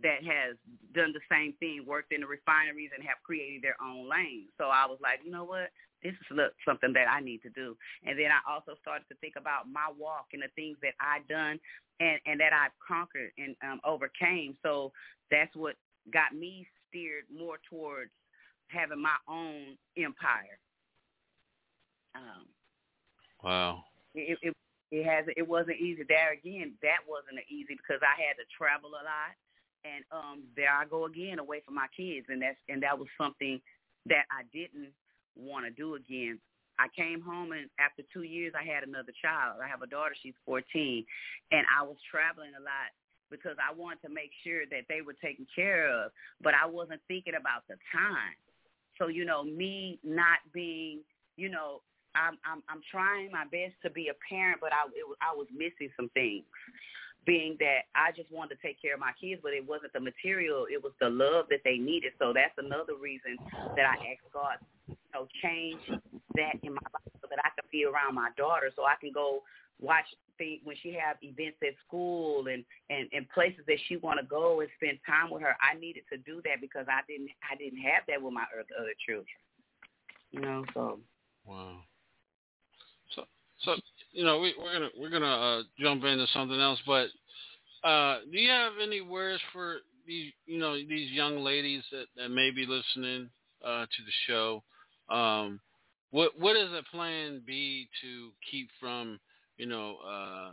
[0.01, 0.55] that has
[0.95, 4.47] done the same thing, worked in the refineries and have created their own lane.
[4.57, 5.71] So I was like, you know what?
[6.03, 7.75] This is look something that I need to do.
[8.05, 11.19] And then I also started to think about my walk and the things that I
[11.27, 11.59] done
[11.99, 14.55] and and that I've conquered and um, overcame.
[14.63, 14.91] So
[15.31, 15.75] that's what
[16.11, 18.11] got me steered more towards
[18.69, 20.57] having my own empire.
[22.15, 22.45] Um,
[23.43, 23.83] wow.
[24.15, 24.53] It, it
[24.91, 26.03] it has it wasn't easy.
[26.07, 29.33] There again, that wasn't easy because I had to travel a lot,
[29.85, 33.07] and um, there I go again away from my kids, and that's and that was
[33.19, 33.61] something
[34.07, 34.89] that I didn't
[35.39, 36.39] want to do again.
[36.79, 39.59] I came home and after two years I had another child.
[39.63, 41.05] I have a daughter, she's 14,
[41.51, 42.95] and I was traveling a lot
[43.29, 47.01] because I wanted to make sure that they were taken care of, but I wasn't
[47.07, 48.35] thinking about the time.
[48.97, 50.99] So you know, me not being,
[51.37, 51.81] you know,
[52.15, 55.47] I'm I'm I'm trying my best to be a parent, but I it I was
[55.53, 56.43] missing some things.
[57.25, 59.99] Being that I just wanted to take care of my kids, but it wasn't the
[59.99, 62.13] material; it was the love that they needed.
[62.17, 63.37] So that's another reason
[63.75, 64.57] that I asked God,
[65.13, 65.81] know, change
[66.35, 69.11] that in my life so that I can be around my daughter, so I can
[69.13, 69.43] go
[69.79, 70.05] watch
[70.37, 74.25] things when she have events at school and and and places that she want to
[74.25, 75.55] go and spend time with her.
[75.61, 78.93] I needed to do that because I didn't I didn't have that with my other,
[79.05, 79.25] children.
[80.31, 80.99] You know, so.
[81.45, 81.79] Wow.
[83.15, 83.25] So,
[83.63, 83.75] so
[84.11, 87.07] you know, we, we're gonna we're gonna uh, jump into something else, but
[87.83, 92.29] uh, do you have any words for these you know these young ladies that, that
[92.29, 93.29] may be listening
[93.65, 94.63] uh, to the show?
[95.09, 95.59] Um,
[96.11, 99.19] what what is a plan B to keep from
[99.57, 100.51] you know uh,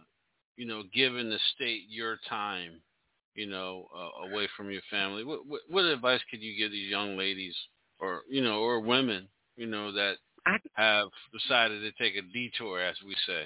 [0.57, 2.81] you know giving the state your time
[3.35, 5.25] you know uh, away from your family?
[5.25, 7.55] What, what what advice could you give these young ladies
[7.99, 10.17] or you know or women you know that
[10.47, 13.45] I, have decided to take a detour, as we say?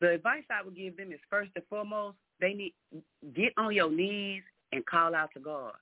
[0.00, 2.74] The advice I would give them is first and foremost, they need
[3.34, 4.42] get on your knees
[4.72, 5.72] and call out to God.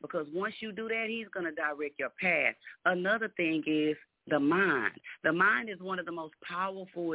[0.00, 2.54] Because once you do that, he's going to direct your path.
[2.84, 3.96] Another thing is
[4.28, 4.92] the mind.
[5.24, 7.14] The mind is one of the most powerful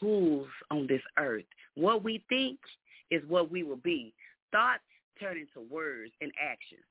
[0.00, 1.44] tools on this earth.
[1.74, 2.58] What we think
[3.10, 4.12] is what we will be.
[4.52, 4.82] Thoughts
[5.20, 6.82] turn into words and actions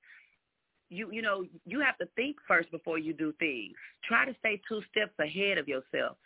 [0.90, 3.74] you you know you have to think first before you do things.
[4.04, 6.18] Try to stay two steps ahead of yourself.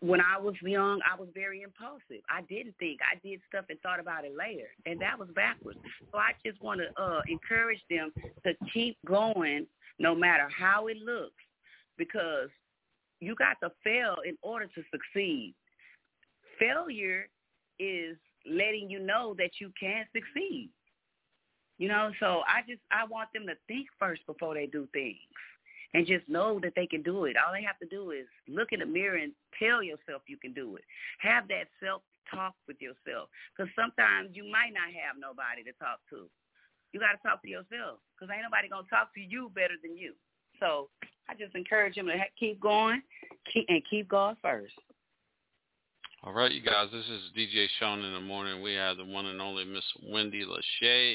[0.00, 2.24] When I was young, I was very impulsive.
[2.28, 2.98] I didn't think.
[3.02, 5.78] I did stuff and thought about it later, and that was backwards.
[6.10, 8.12] So I just want to uh, encourage them
[8.44, 9.66] to keep going,
[9.98, 11.42] no matter how it looks,
[11.98, 12.48] because
[13.20, 15.54] you got to fail in order to succeed.
[16.58, 17.28] Failure
[17.78, 18.16] is
[18.50, 20.70] letting you know that you can succeed.
[21.78, 25.16] You know, so I just I want them to think first before they do things
[25.94, 27.36] and just know that they can do it.
[27.36, 30.52] All they have to do is look in the mirror and tell yourself you can
[30.52, 30.84] do it.
[31.18, 36.30] Have that self-talk with yourself because sometimes you might not have nobody to talk to.
[36.92, 39.74] You got to talk to yourself because ain't nobody going to talk to you better
[39.82, 40.14] than you.
[40.58, 40.90] So
[41.28, 43.02] I just encourage them to keep going
[43.52, 44.74] keep, and keep God first.
[46.22, 48.62] All right, you guys, this is DJ Shaun in the morning.
[48.62, 51.14] We have the one and only Miss Wendy Lachey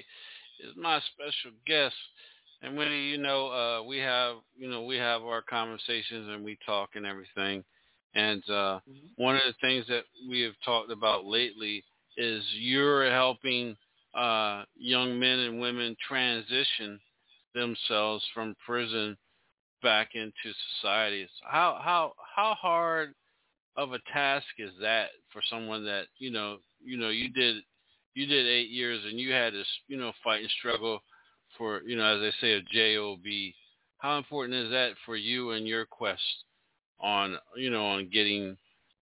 [0.63, 1.95] is my special guest.
[2.61, 6.57] And when you know, uh, we have you know we have our conversations and we
[6.65, 7.63] talk and everything.
[8.15, 9.23] And uh, mm-hmm.
[9.23, 11.83] one of the things that we have talked about lately
[12.17, 13.75] is you're helping
[14.13, 16.99] uh, young men and women transition
[17.53, 19.17] themselves from prison
[19.83, 20.33] back into
[20.75, 21.27] society.
[21.43, 23.13] How how how hard
[23.77, 27.57] of a task is that for someone that you know you know you did
[28.15, 31.01] you did eight years and you had this you know, fight and struggle
[31.57, 33.19] for, you know, as they say, a job.
[33.97, 36.21] How important is that for you and your quest
[36.99, 38.57] on, you know, on getting,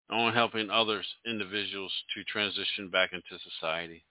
[0.10, 4.04] on helping others, individuals to transition back into society?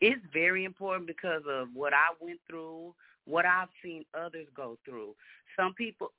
[0.00, 2.94] It's very important because of what I went through,
[3.26, 5.14] what I've seen others go through.
[5.58, 6.12] Some people,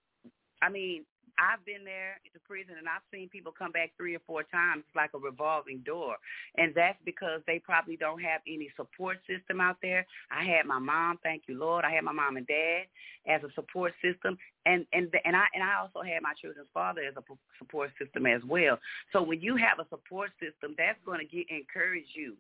[0.62, 1.06] I mean,
[1.41, 4.84] I've been there the prison and I've seen people come back three or four times.
[4.95, 6.15] Like a revolving door.
[6.58, 10.06] And that's because they probably don't have any support system out there.
[10.30, 11.86] I had my mom, thank you Lord.
[11.86, 12.86] I had my mom and dad
[13.28, 14.38] as a support system.
[14.65, 17.24] And and and I and I also had my children's father as a
[17.58, 18.78] support system as well.
[19.12, 22.36] So when you have a support system, that's going to get encourage you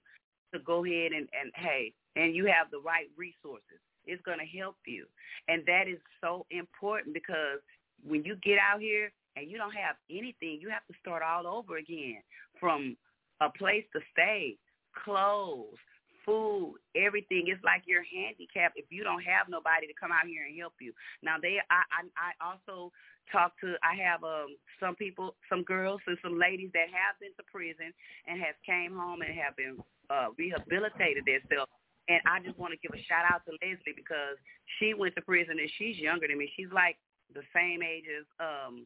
[0.53, 3.81] to go ahead and and hey, and you have the right resources.
[4.05, 5.05] It's going to help you.
[5.47, 7.61] And that is so important because
[8.07, 11.47] when you get out here and you don't have anything, you have to start all
[11.47, 12.21] over again
[12.59, 12.95] from
[13.41, 14.57] a place to stay,
[15.03, 15.77] clothes,
[16.25, 17.45] food, everything.
[17.47, 20.73] It's like you're handicapped if you don't have nobody to come out here and help
[20.79, 20.93] you.
[21.23, 22.91] Now they, I, I, I also
[23.31, 23.75] talk to.
[23.81, 27.93] I have um some people, some girls and some ladies that have been to prison
[28.27, 29.77] and have came home and have been
[30.09, 31.71] uh, rehabilitated themselves.
[32.09, 34.35] And I just want to give a shout out to Leslie because
[34.77, 36.51] she went to prison and she's younger than me.
[36.57, 36.97] She's like
[37.33, 38.85] the same age as um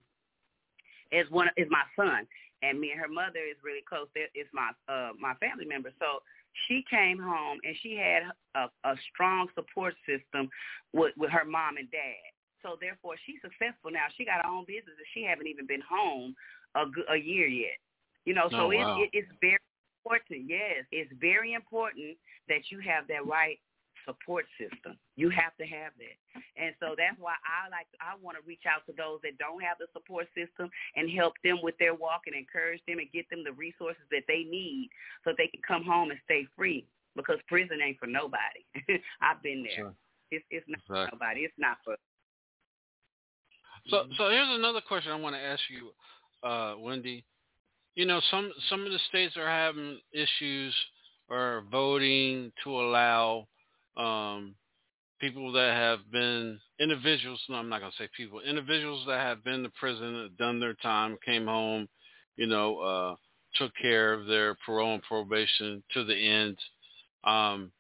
[1.14, 2.28] as one is my son,
[2.62, 4.08] and me and her mother is really close.
[4.16, 5.92] It's my uh my family member.
[6.00, 6.24] So
[6.68, 8.24] she came home and she had
[8.56, 10.50] a, a strong support system
[10.94, 12.32] with with her mom and dad.
[12.64, 14.10] So therefore, she's successful now.
[14.18, 16.36] She got her own business, and she haven't even been home
[16.74, 17.78] a, a year yet.
[18.26, 18.98] You know, so oh, wow.
[18.98, 19.62] it, it, it's very
[20.02, 20.50] important.
[20.50, 22.18] Yes, it's very important
[22.50, 23.60] that you have that right
[24.06, 24.98] support system.
[25.16, 26.18] You have to have that.
[26.56, 29.62] And so that's why I like I want to reach out to those that don't
[29.62, 33.30] have the support system and help them with their walk and encourage them and get
[33.30, 34.90] them the resources that they need
[35.24, 36.86] so they can come home and stay free
[37.16, 38.64] because prison ain't for nobody.
[39.22, 39.92] I've been there.
[39.92, 39.94] Sure.
[40.32, 41.06] It's it's not Exactly.
[41.06, 41.42] for nobody.
[41.42, 41.96] It's not for
[43.90, 45.92] So, so here's another question I want to ask you,
[46.48, 47.24] uh, Wendy.
[47.96, 50.76] You know, some some of the states are having issues
[51.30, 53.48] or voting to allow
[53.98, 54.56] um,
[55.20, 57.42] people that have been individuals.
[57.50, 58.42] No, I'm not going to say people.
[58.42, 61.88] Individuals that have been to prison, done their time, came home,
[62.36, 63.16] you know, uh,
[63.56, 66.58] took care of their parole and probation to the end.
[67.24, 67.72] Um,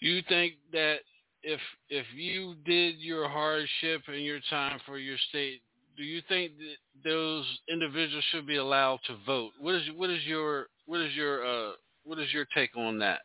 [0.00, 0.98] do you think that
[1.42, 5.62] if if you did your hardship and your time for your state,
[5.96, 9.52] do you think that those individuals should be allowed to vote?
[9.58, 11.72] What is what is your what is your uh
[12.04, 13.20] what is your take on that?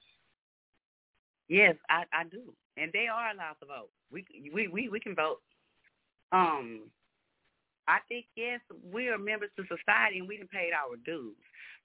[1.51, 3.91] Yes, I, I do, and they are allowed to vote.
[4.09, 4.23] We
[4.53, 5.43] we we we can vote.
[6.31, 6.87] Um,
[7.89, 11.35] I think yes, we are members to society, and we can paid our dues.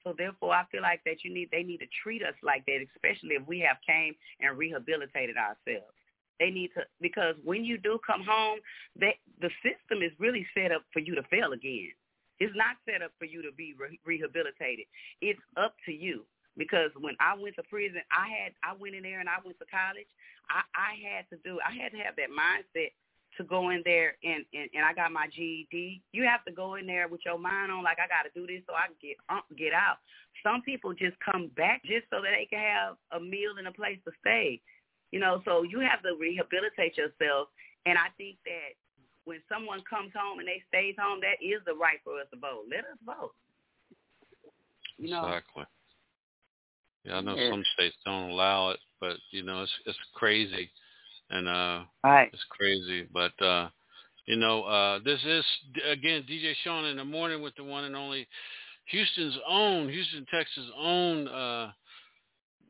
[0.05, 2.79] So therefore, I feel like that you need they need to treat us like that,
[2.95, 5.99] especially if we have came and rehabilitated ourselves.
[6.39, 8.61] They need to because when you do come home,
[8.95, 11.91] they, the system is really set up for you to fail again.
[12.39, 14.87] It's not set up for you to be re- rehabilitated.
[15.21, 16.25] It's up to you
[16.57, 19.59] because when I went to prison, I had I went in there and I went
[19.61, 20.09] to college.
[20.49, 22.93] I I had to do I had to have that mindset
[23.37, 26.03] to go in there and and, and I got my GED.
[26.13, 28.47] You have to go in there with your mind on like I got to do
[28.47, 30.01] this so I can get uh, get out.
[30.43, 33.73] Some people just come back just so that they can have a meal and a
[33.73, 34.61] place to stay.
[35.13, 37.49] You know, so you have to rehabilitate yourself.
[37.87, 38.75] And I think that
[39.25, 42.39] when someone comes home and they stays home, that is the right for us to
[42.39, 42.67] vote.
[42.71, 43.35] Let us vote.
[44.99, 45.65] You know, Exactly.
[47.07, 47.51] Yeah, I know Yeah.
[47.51, 50.71] some states don't allow it, but you know it's it's crazy,
[51.31, 52.31] and uh right?
[52.33, 53.69] It's crazy, but uh,
[54.27, 55.45] you know, uh, this is
[55.89, 58.27] again DJ Shaun in the morning with the one and only
[58.87, 61.73] Houston's own, Houston, Texas' own uh,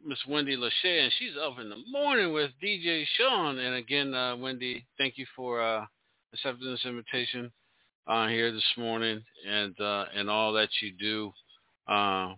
[0.05, 3.59] Miss Wendy Lachey, and she's up in the morning with DJ Shaun.
[3.59, 5.84] And again, uh, Wendy, thank you for uh,
[6.32, 7.51] accepting this invitation
[8.07, 11.32] uh, here this morning, and uh, and all that you do.
[11.89, 12.34] Uh,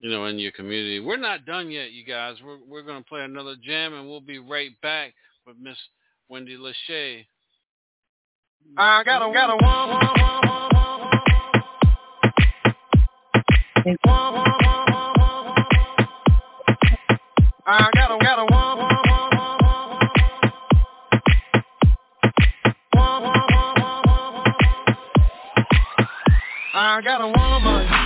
[0.00, 1.00] you know, in your community.
[1.00, 2.36] We're not done yet, you guys.
[2.44, 5.14] We're we're gonna play another jam and we'll be right back
[5.46, 5.76] with Miss
[6.28, 7.26] Wendy Lachey.
[8.76, 9.56] I got a got a.
[17.70, 18.78] I got a got a one.
[26.74, 27.97] I got a woman.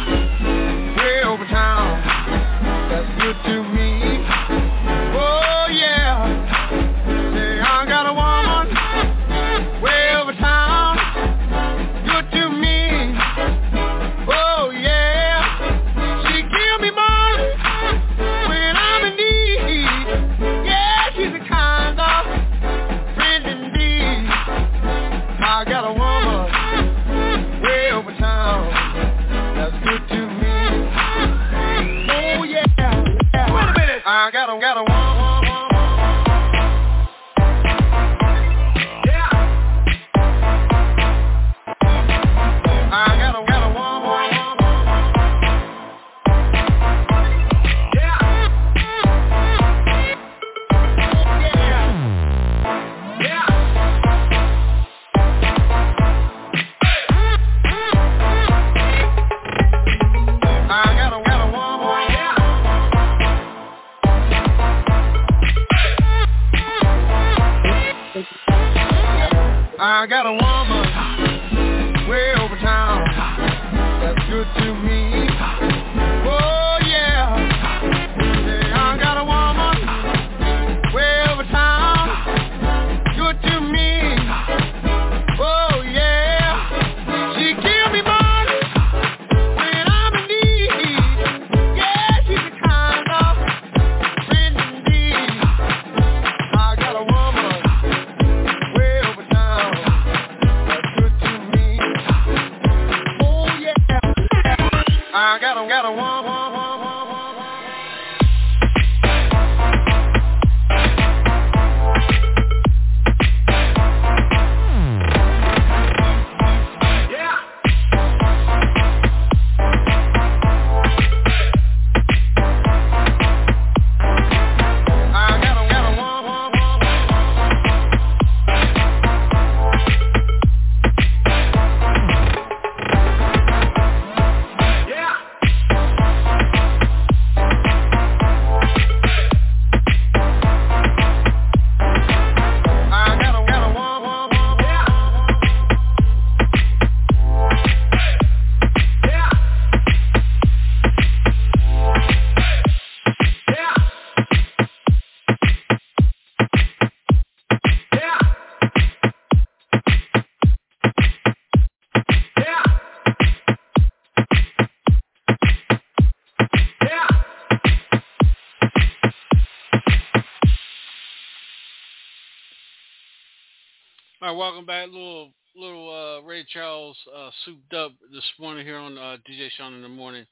[174.23, 174.87] All right, welcome back.
[174.87, 179.75] Little little uh, Ray Charles uh, souped up this morning here on uh, DJ Shaun
[179.75, 180.25] in the morning,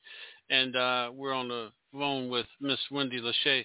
[0.48, 3.64] and uh, we're on the phone with Miss Wendy Lachey.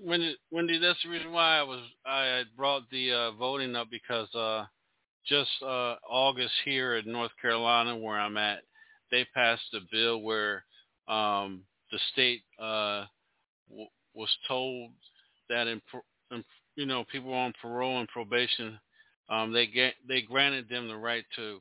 [0.00, 4.32] Wendy, Wendy, that's the reason why I was I brought the uh, voting up because
[4.36, 4.66] uh,
[5.26, 8.60] just uh, August here in North Carolina, where I'm at,
[9.10, 10.62] they passed a bill where
[11.08, 13.04] um, the state uh,
[13.68, 14.92] w- was told
[15.48, 15.80] that in,
[16.30, 16.44] in,
[16.76, 18.78] you know people on parole and probation
[19.28, 21.60] um, they get they granted them the right to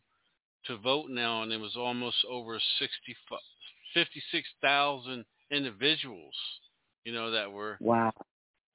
[0.68, 3.16] to vote now, and it was almost over 60,
[3.94, 6.34] 56,000 individuals,
[7.04, 8.12] you know, that were wow.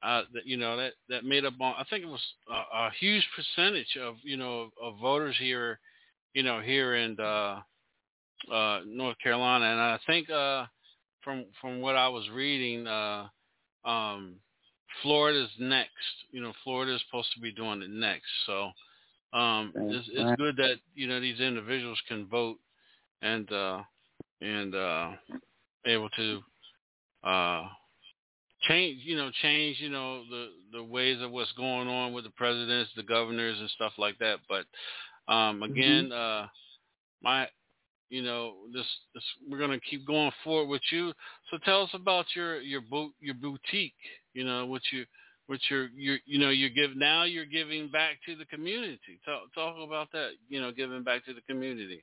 [0.03, 3.27] Uh, that you know that that made up I think it was a, a huge
[3.37, 5.79] percentage of you know of voters here,
[6.33, 7.61] you know here in uh,
[8.51, 10.65] uh, North Carolina, and I think uh,
[11.23, 13.27] from from what I was reading, uh,
[13.85, 14.37] um,
[15.03, 15.91] Florida's next.
[16.31, 18.29] You know, Florida's supposed to be doing it next.
[18.47, 18.71] So
[19.33, 22.57] um, it's, it's good that you know these individuals can vote
[23.23, 23.83] and uh,
[24.41, 25.11] and uh,
[25.87, 26.41] able to
[27.25, 27.69] uh,
[28.63, 29.01] change.
[29.05, 29.79] You know, change.
[29.81, 33.71] You know the the ways of what's going on with the presidents, the governors, and
[33.71, 34.39] stuff like that.
[34.49, 34.65] But
[35.33, 35.73] um, Mm-hmm.
[35.73, 36.47] again, uh,
[37.23, 37.49] my
[38.11, 41.13] you know this, this we're going to keep going forward with you
[41.51, 43.95] so tell us about your your boot your boutique
[44.35, 45.05] you know what you
[45.47, 49.53] what you're you you know you're give now you're giving back to the community talk
[49.55, 52.03] talk about that you know giving back to the community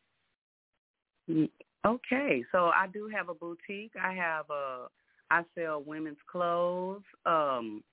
[1.29, 1.49] Mm,
[1.85, 3.93] Okay, so I do have a boutique.
[4.01, 4.87] I have a
[5.29, 7.83] I sell women's clothes, um,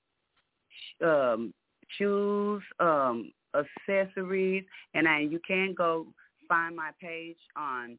[1.04, 1.52] um,
[1.98, 4.64] shoes, um, accessories,
[4.94, 6.06] and I, you can go
[6.48, 7.98] find my page on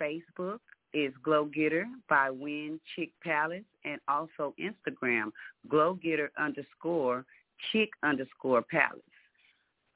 [0.00, 0.58] Facebook.
[0.94, 5.32] Is Glow Getter by Win Chick Palace, and also Instagram
[5.68, 7.24] Glow Getter underscore
[7.70, 9.00] Chick underscore Palace.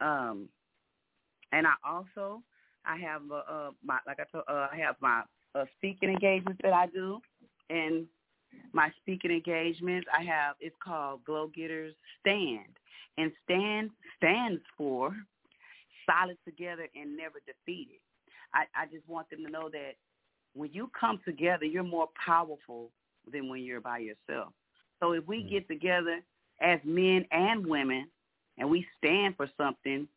[0.00, 0.48] Um,
[1.52, 2.42] and I also
[2.84, 5.22] I have uh, uh my like I told uh, I have my
[5.54, 7.20] uh, speaking engagements that I do,
[7.70, 8.06] and
[8.72, 12.76] my speaking engagements I have it's called Glow Getters Stand,
[13.18, 15.14] and Stand stands for
[16.06, 17.98] solid together and never defeated.
[18.54, 19.94] I, I just want them to know that
[20.56, 22.90] when you come together, you're more powerful
[23.30, 24.52] than when you're by yourself.
[25.00, 25.50] So if we mm.
[25.50, 26.20] get together
[26.60, 28.08] as men and women
[28.58, 30.08] and we stand for something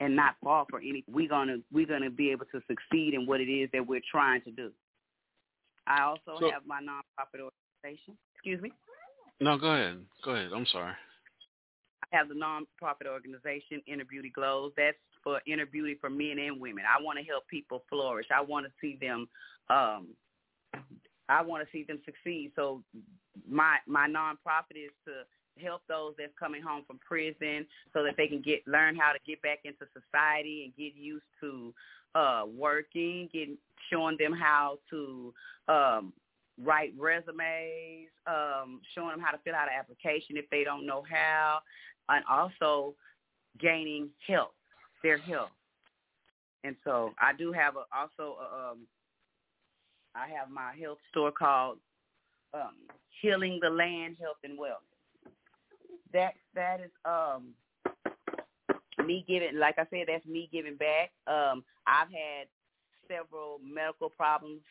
[0.00, 3.40] and not fall for any we're gonna we're gonna be able to succeed in what
[3.40, 4.72] it is that we're trying to do.
[5.86, 7.48] I also So- have my nonprofit
[7.84, 8.18] organization.
[8.34, 8.72] Excuse me.
[9.40, 10.92] no go ahead go ahead i'm sorry
[12.12, 14.72] I have the nonprofit organization Inner Beauty Glows.
[14.76, 16.84] That's for inner beauty for men and women.
[16.86, 18.26] I want to help people flourish.
[18.34, 19.26] I want to see them
[19.70, 20.08] um
[21.28, 22.52] I want to see them succeed.
[22.54, 22.82] So
[23.48, 28.28] my my nonprofit is to help those that's coming home from prison so that they
[28.28, 31.72] can get learn how to get back into society and get used to
[32.14, 33.56] uh working, getting
[33.90, 35.32] showing them how to
[35.68, 36.12] um
[36.62, 41.02] write resumes, um, showing them how to fill out an application if they don't know
[41.10, 41.60] how,
[42.08, 42.94] and also
[43.60, 44.54] gaining health,
[45.04, 45.50] their health.
[46.64, 48.78] And so I do have a, also a, um,
[50.16, 51.78] I have my health store called
[52.54, 52.74] um,
[53.20, 55.30] Healing the Land Health and Wellness.
[56.12, 57.54] That that is um,
[59.04, 61.10] me giving, like I said, that's me giving back.
[61.26, 62.46] Um, I've had
[63.08, 64.62] several medical problems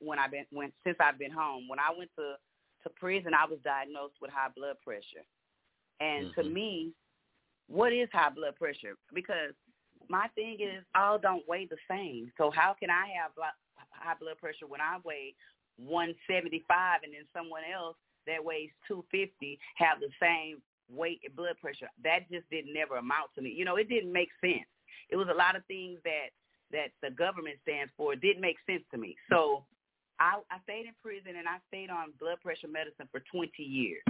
[0.00, 1.68] when I've been when since I've been home.
[1.68, 2.34] When I went to
[2.82, 5.24] to prison, I was diagnosed with high blood pressure,
[6.00, 6.52] and to Mhm.
[6.52, 6.94] me,
[7.68, 8.96] what is high blood pressure?
[9.12, 9.54] Because
[10.08, 12.32] my thing is, all don't weigh the same.
[12.38, 13.32] So how can I have
[13.90, 15.34] high blood pressure when I weigh
[15.76, 17.96] 175 and then someone else
[18.26, 21.88] that weighs 250 have the same weight and blood pressure?
[22.02, 23.50] That just didn't never amount to me.
[23.50, 24.68] You know, it didn't make sense.
[25.10, 26.34] It was a lot of things that
[26.72, 29.16] that the government stands for didn't make sense to me.
[29.30, 29.64] So
[30.18, 34.02] I, I stayed in prison and I stayed on blood pressure medicine for 20 years.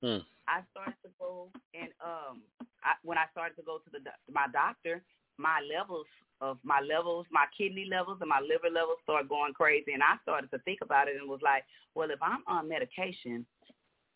[0.00, 0.24] Hmm.
[0.48, 2.42] I started to go and um
[2.82, 4.00] I, when I started to go to the
[4.32, 5.02] my doctor,
[5.36, 6.06] my levels
[6.40, 10.16] of my levels, my kidney levels and my liver levels started going crazy, and I
[10.22, 13.44] started to think about it and was like, well, if I'm on medication,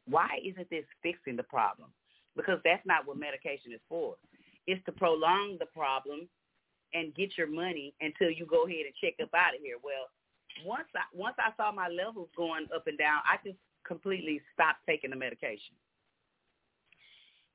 [0.07, 1.91] why isn't this fixing the problem?
[2.35, 4.17] Because that's not what medication is for.
[4.67, 6.29] It's to prolong the problem
[6.95, 9.77] and get your money until you go ahead and check up out of here.
[9.83, 10.09] Well,
[10.65, 14.81] once I once I saw my levels going up and down, I just completely stopped
[14.87, 15.77] taking the medication.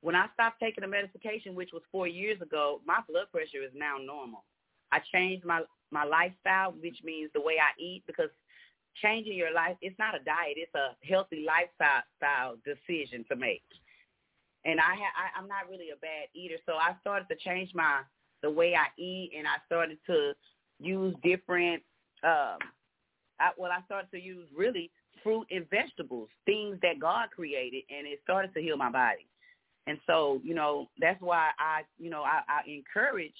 [0.02, 3.72] When I stopped taking the medication, which was four years ago, my blood pressure is
[3.74, 4.44] now normal.
[4.92, 8.30] I changed my my lifestyle, which means the way I eat, because
[9.02, 13.62] changing your life it's not a diet; it's a healthy lifestyle style decision to make.
[14.64, 17.70] and I, ha- I I'm not really a bad eater, so I started to change
[17.74, 18.02] my
[18.42, 20.32] the way I eat, and I started to
[20.80, 21.82] use different.
[22.24, 22.58] Um,
[23.40, 24.90] I, well, I started to use really
[25.22, 29.26] fruit and vegetables, things that God created, and it started to heal my body.
[29.86, 33.34] And so, you know, that's why I, you know, I, I encourage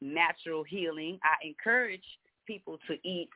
[0.00, 1.18] natural healing.
[1.22, 2.04] I encourage
[2.46, 3.28] people to eat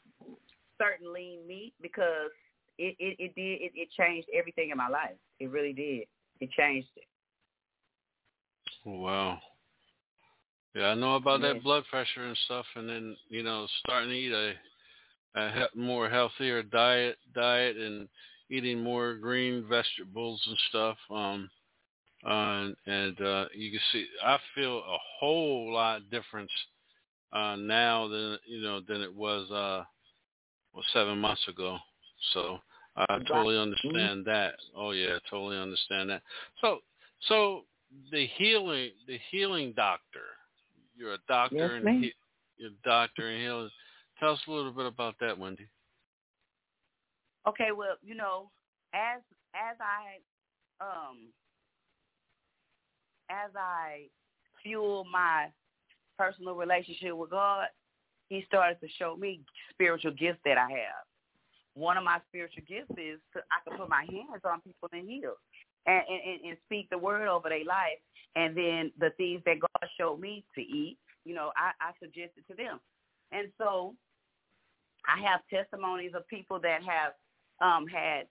[0.80, 2.30] certain lean meat because
[2.78, 5.16] it it, it did it, it changed everything in my life.
[5.40, 6.04] It really did.
[6.40, 7.04] It changed it.
[8.84, 9.38] Wow.
[10.74, 11.54] Yeah, I know about Yeah.
[11.54, 14.52] that blood pressure and stuff, and then you know starting to eat a,
[15.36, 18.08] a he- more healthier diet, diet, and
[18.50, 20.96] eating more green vegetables and stuff.
[21.10, 21.50] Um,
[22.26, 26.50] uh, and uh, you can see I feel a whole lot difference
[27.32, 29.84] uh, now than you know than it was uh,
[30.72, 31.78] well seven months ago.
[32.32, 32.58] So
[32.96, 34.54] I totally understand that.
[34.74, 36.22] Oh yeah, totally understand that.
[36.60, 36.78] So
[37.28, 37.64] so
[38.10, 40.24] the healing the healing doctor.
[40.96, 42.12] You're a doctor Yes, and he,
[42.56, 43.70] you're a doctor and healing.
[44.18, 45.68] Tell us a little bit about that, Wendy.
[47.46, 48.50] Okay, well, you know,
[48.94, 49.20] as
[49.54, 50.18] as I
[50.84, 51.28] um
[53.30, 54.06] as I
[54.62, 55.48] fuel my
[56.18, 57.66] personal relationship with God,
[58.28, 59.40] he started to show me
[59.70, 61.04] spiritual gifts that I have.
[61.74, 65.08] One of my spiritual gifts is to, I can put my hands on people and
[65.08, 65.34] heal
[65.86, 68.00] and, and, and speak the word over their life.
[68.34, 72.44] And then the things that God showed me to eat, you know, I, I suggested
[72.50, 72.80] to them.
[73.32, 73.94] And so
[75.06, 77.12] I have testimonies of people that have
[77.60, 78.26] um, had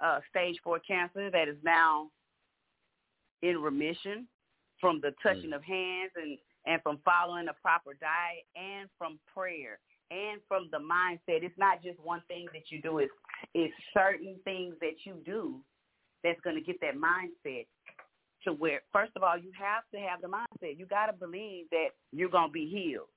[0.00, 2.10] uh, stage four cancer that is now
[3.42, 4.26] in remission
[4.80, 9.78] from the touching of hands and, and from following a proper diet and from prayer
[10.10, 11.42] and from the mindset.
[11.42, 12.98] It's not just one thing that you do.
[12.98, 13.12] It's,
[13.54, 15.60] it's certain things that you do
[16.22, 17.66] that's going to get that mindset
[18.44, 20.78] to where, first of all, you have to have the mindset.
[20.78, 23.08] You got to believe that you're going to be healed.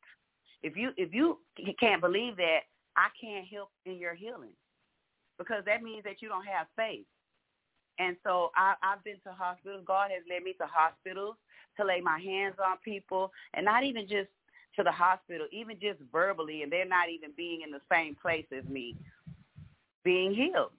[0.64, 1.40] If you if you
[1.80, 2.62] can't believe that,
[2.96, 4.54] I can't help in your healing
[5.38, 7.06] because that means that you don't have faith.
[7.98, 9.84] And so I, I've been to hospitals.
[9.86, 11.36] God has led me to hospitals
[11.78, 14.30] to lay my hands on people, and not even just
[14.76, 18.46] to the hospital, even just verbally, and they're not even being in the same place
[18.58, 18.96] as me,
[20.04, 20.72] being healed.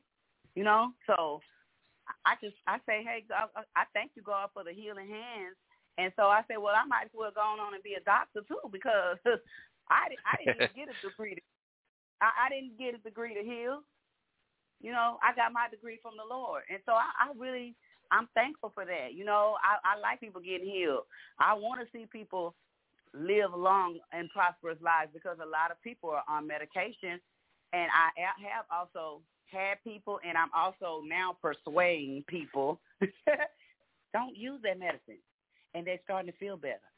[0.55, 1.41] You know, so
[2.25, 5.57] I just I say, hey, God, I thank you, God, for the healing hands.
[5.99, 8.41] And so I say, well, I might as well go on and be a doctor
[8.49, 9.19] too because
[9.91, 11.35] I I didn't get a degree.
[11.35, 11.43] To,
[12.23, 13.83] I, I didn't get a degree to heal.
[14.81, 17.75] You know, I got my degree from the Lord, and so I, I really
[18.11, 19.15] I'm thankful for that.
[19.15, 21.05] You know, I, I like people getting healed.
[21.39, 22.55] I want to see people
[23.15, 27.21] live long and prosperous lives because a lot of people are on medication,
[27.73, 28.11] and I
[28.49, 32.81] have also had people, and I'm also now persuading people
[34.13, 35.19] don't use that medicine,
[35.75, 36.90] and they're starting to feel better.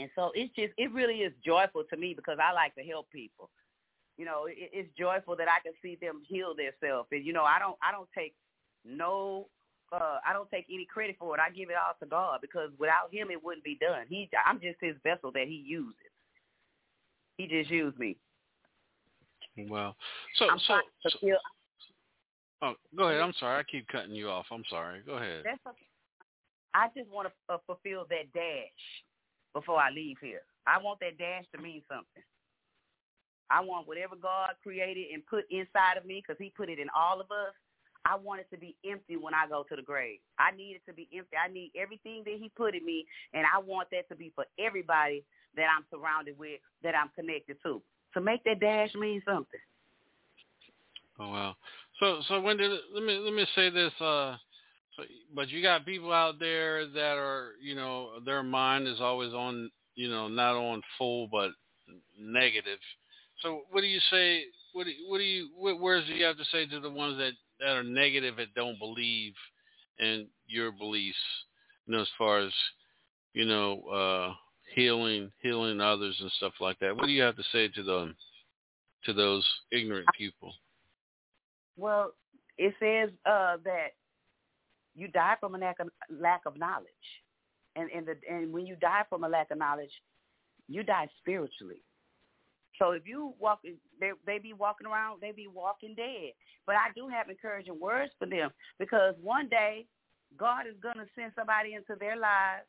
[0.00, 3.10] And so it's just it really is joyful to me because I like to help
[3.10, 3.50] people.
[4.16, 7.44] You know, it, it's joyful that I can see them heal themselves, and you know,
[7.44, 8.34] I don't I don't take
[8.84, 9.48] no
[9.92, 11.40] uh I don't take any credit for it.
[11.40, 14.06] I give it all to God because without him it wouldn't be done.
[14.08, 15.94] He I'm just his vessel that he uses.
[17.36, 18.16] He just used me.
[19.68, 19.96] Well,
[20.36, 21.36] so I'm so, so feel
[22.62, 23.20] oh, go ahead.
[23.20, 23.58] I'm sorry.
[23.58, 24.46] I keep cutting you off.
[24.50, 25.00] I'm sorry.
[25.04, 25.42] Go ahead.
[25.44, 25.76] that's okay.
[26.72, 29.04] I just want to uh, fulfill that dash
[29.52, 30.42] before I leave here.
[30.66, 32.22] I want that dash to mean something.
[33.50, 36.88] I want whatever God created and put inside of me, because He put it in
[36.94, 37.54] all of us.
[38.06, 40.20] I want it to be empty when I go to the grave.
[40.38, 41.36] I need it to be empty.
[41.36, 44.44] I need everything that He put in me, and I want that to be for
[44.58, 45.24] everybody
[45.56, 47.82] that I'm surrounded with, that I'm connected to.
[48.14, 49.60] To make that dash mean something.
[51.18, 51.56] Oh wow.
[51.98, 53.92] So so Wendy, let me let me say this.
[54.00, 54.36] Uh,
[55.34, 59.70] but you got people out there that are you know their mind is always on
[59.94, 61.50] you know not on full but
[62.18, 62.78] negative.
[63.42, 64.44] So what do you say?
[64.72, 67.18] What do what do you what words do you have to say to the ones
[67.18, 69.34] that that are negative that don't believe
[69.98, 71.16] in your beliefs?
[71.86, 72.52] You know, as far as
[73.32, 74.34] you know, uh,
[74.74, 76.94] healing healing others and stuff like that.
[76.94, 78.16] What do you have to say to them
[79.04, 80.52] to those ignorant people?
[81.76, 82.12] Well,
[82.58, 83.92] it says uh, that
[84.94, 86.86] you die from a lack of, lack of knowledge,
[87.76, 89.92] and and the and when you die from a lack of knowledge,
[90.68, 91.82] you die spiritually.
[92.78, 93.60] So if you walk,
[94.00, 96.32] they they be walking around, they be walking dead.
[96.66, 99.86] But I do have encouraging words for them because one day
[100.38, 102.66] God is gonna send somebody into their lives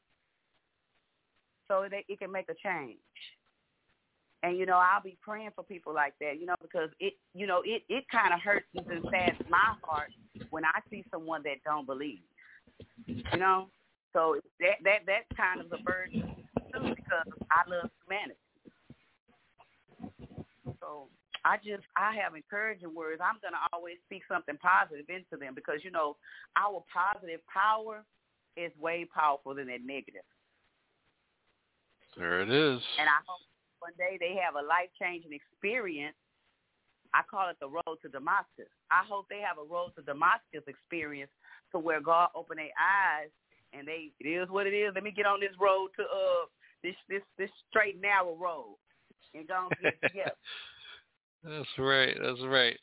[1.67, 2.97] so that it can make a change.
[4.44, 7.46] And you know, I'll be praying for people like that, you know, because it, you
[7.46, 10.12] know, it it kind of hurts and saddens my heart
[10.50, 12.22] when I see someone that don't believe.
[13.06, 13.68] You know,
[14.14, 16.36] so that that that's kind of a burden
[16.74, 18.39] too because I love humanity.
[20.80, 21.08] So
[21.46, 23.22] I just I have encouraging words.
[23.24, 26.18] I'm gonna always speak something positive into them because you know
[26.56, 28.04] our positive power
[28.58, 30.26] is way powerful than that negative.
[32.18, 32.82] There it is.
[33.00, 33.39] And I hope
[33.82, 36.16] one day they have a life changing experience.
[37.14, 38.72] I call it the road to Damascus.
[38.88, 41.34] I hope they have a road to Damascus experience
[41.74, 43.34] to where God open their eyes
[43.74, 44.92] and they it is what it is.
[44.94, 46.46] Let me get on this road to uh
[46.84, 48.78] this this this straight narrow road
[49.34, 50.32] and go and get together.
[51.44, 52.16] That's right.
[52.22, 52.78] That's right.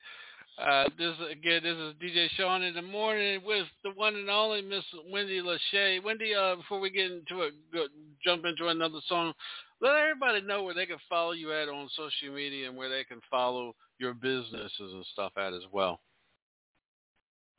[0.59, 1.63] Uh, this again.
[1.63, 6.03] This is DJ Shaun in the morning with the one and only Miss Wendy Lachey.
[6.03, 7.87] Wendy, uh, before we get into it, go,
[8.25, 9.33] jump into another song.
[9.81, 13.05] Let everybody know where they can follow you at on social media and where they
[13.05, 16.01] can follow your businesses and stuff at as well.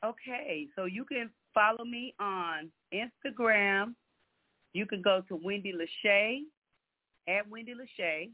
[0.04, 3.94] Okay, so you can follow me on Instagram.
[4.72, 6.42] You can go to Wendy Lachey
[7.28, 8.30] at Wendy Lachey.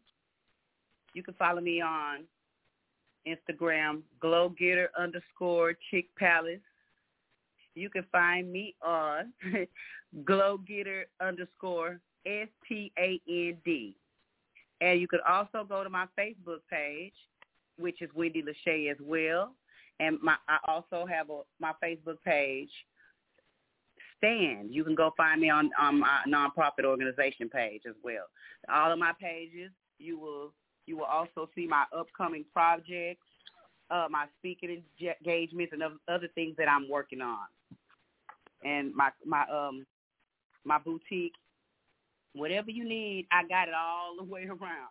[1.14, 2.24] You can follow me on
[3.26, 6.60] Instagram, Glow Getter underscore Chick Palace.
[7.74, 9.32] You can find me on
[10.24, 13.96] Glow Getter underscore S T A N D.
[14.80, 17.14] And you could also go to my Facebook page,
[17.78, 19.54] which is Wendy Lachey as well.
[20.00, 22.70] And my I also have a my Facebook page,
[24.18, 24.74] Stand.
[24.74, 28.24] You can go find me on on my nonprofit organization page as well.
[28.72, 30.52] All of my pages, you will
[30.86, 33.26] you will also see my upcoming projects,
[33.90, 37.46] uh, my speaking engagements, and other things that I'm working on.
[38.64, 39.86] And my my um
[40.64, 41.32] my boutique,
[42.36, 44.90] whatever you need, I got it all the way around.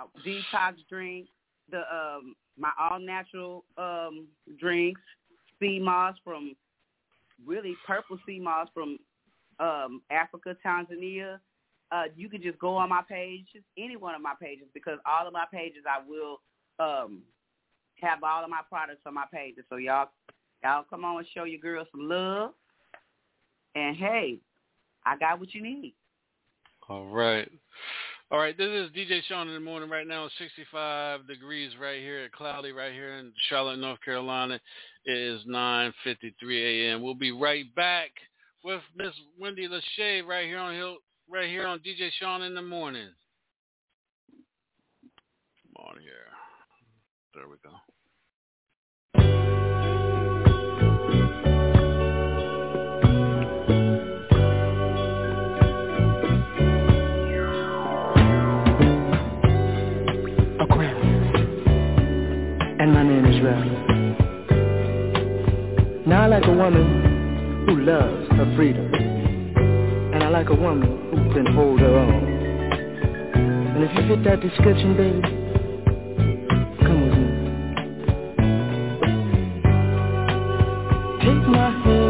[0.00, 1.28] Uh, detox drink,
[1.70, 4.26] the um my all natural um
[4.58, 5.00] drinks,
[5.60, 6.54] sea moss from
[7.46, 8.98] really purple sea moss from
[9.60, 11.38] um Africa, Tanzania,
[11.92, 14.98] uh, you can just go on my page, just any one of my pages, because
[15.04, 16.40] all of my pages I will
[16.78, 17.20] um,
[17.96, 19.64] have all of my products on my pages.
[19.68, 20.08] So y'all,
[20.64, 22.52] y'all come on and show your girls some love.
[23.74, 24.38] And hey,
[25.04, 25.94] I got what you need.
[26.88, 27.50] All right.
[28.30, 30.26] All right, this is DJ Shaun in the morning right now.
[30.38, 34.58] 65 degrees right here, at cloudy right here in Charlotte, North Carolina.
[35.04, 37.02] It is 9:53 a.m.
[37.02, 38.08] We'll be right back
[38.64, 40.96] with Miss Wendy Lachey right here on Hill
[41.30, 43.08] right here on DJ Shaun in the morning.
[45.76, 46.30] Come on here.
[47.34, 47.70] There we go.
[62.82, 63.64] And my name is Ralph.
[66.04, 68.92] Now I like a woman who loves her freedom.
[68.92, 72.24] And I like a woman who can hold her own.
[73.76, 75.20] And if you fit that description, baby,
[76.80, 77.28] come with me.
[81.20, 82.01] Take my hand.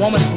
[0.00, 0.29] Woman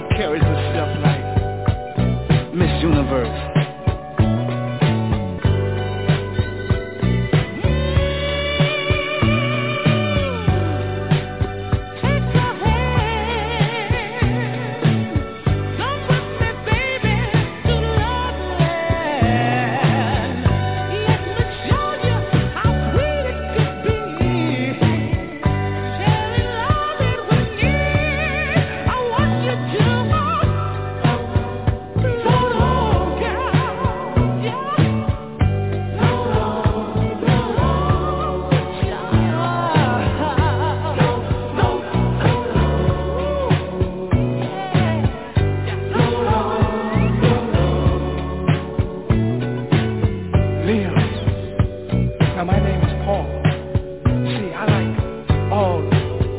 [55.54, 55.82] all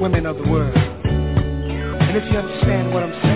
[0.00, 0.76] women of the world.
[0.76, 3.33] And if you understand what I'm saying,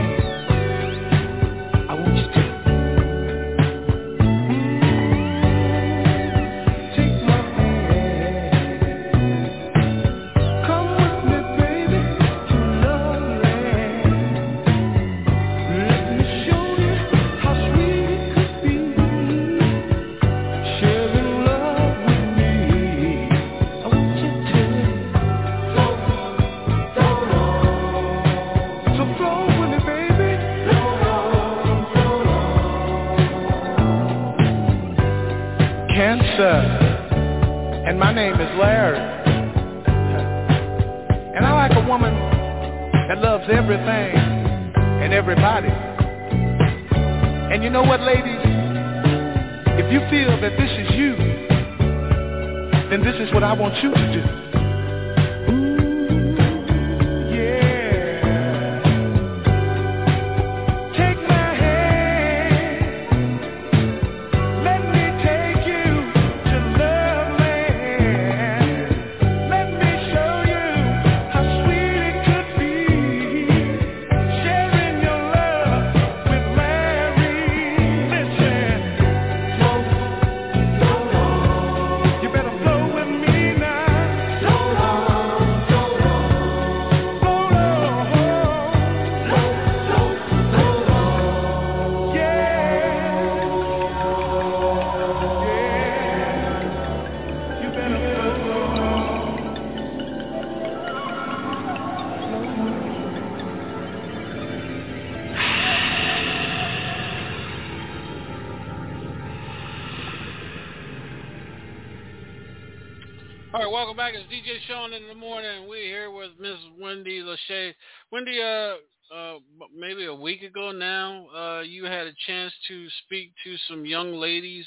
[120.73, 124.67] now, uh, you had a chance to speak to some young ladies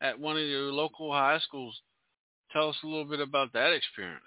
[0.00, 1.78] at one of your local high schools.
[2.52, 4.22] Tell us a little bit about that experience.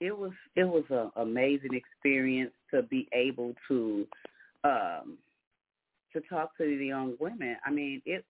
[0.00, 4.06] It was it was an amazing experience to be able to
[4.64, 5.18] um,
[6.12, 7.56] to talk to the young women.
[7.64, 8.24] I mean, it.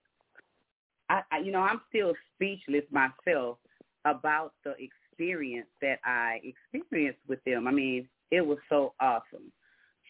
[1.08, 3.58] I, I you know I'm still speechless myself
[4.04, 6.40] about the experience that I
[6.72, 7.68] experienced with them.
[7.68, 9.52] I mean, it was so awesome.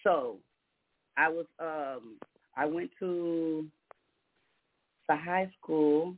[0.02, 0.38] So
[1.20, 2.16] I was um
[2.56, 3.66] I went to
[5.08, 6.14] the high school.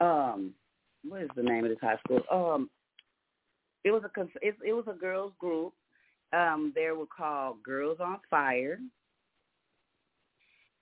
[0.00, 0.52] Um,
[1.04, 2.20] what is the name of this high school?
[2.30, 2.70] Um,
[3.84, 5.72] it was a it, it was a girls group.
[6.32, 8.78] Um, they were called Girls on Fire.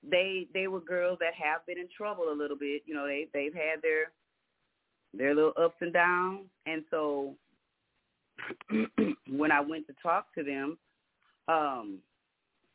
[0.08, 2.82] They they were girls that have been in trouble a little bit.
[2.84, 4.12] You know, they they've had their
[5.14, 6.46] their little ups and downs.
[6.66, 7.34] And so
[9.28, 10.78] when I went to talk to them,
[11.48, 11.98] um,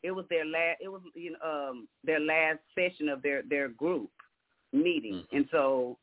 [0.05, 3.69] it was their last it was you know um their last session of their their
[3.69, 4.09] group
[4.71, 5.15] meeting.
[5.15, 5.35] Mm-hmm.
[5.35, 5.97] And so,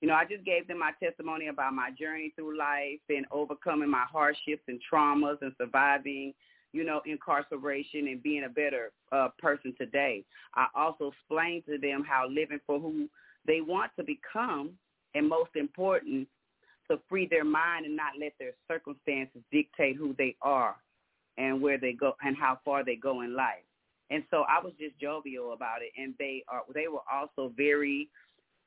[0.00, 3.90] you know, I just gave them my testimony about my journey through life and overcoming
[3.90, 6.34] my hardships and traumas and surviving
[6.72, 10.22] you know, incarceration and being a better uh, person today.
[10.54, 13.08] I also explained to them how living for who
[13.46, 14.72] they want to become
[15.14, 16.28] and most important,
[16.90, 20.76] to free their mind and not let their circumstances dictate who they are
[21.38, 23.64] and where they go and how far they go in life.
[24.10, 28.08] And so I was just jovial about it, and they are they were also very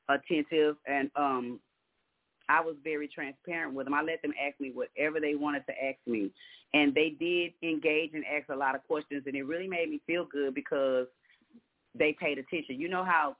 [0.08, 1.60] attentive, and um,
[2.48, 3.94] I was very transparent with them.
[3.94, 6.30] I let them ask me whatever they wanted to ask me,
[6.74, 10.00] and they did engage and ask a lot of questions, and it really made me
[10.06, 11.06] feel good because
[11.98, 12.78] they paid attention.
[12.78, 13.36] You know how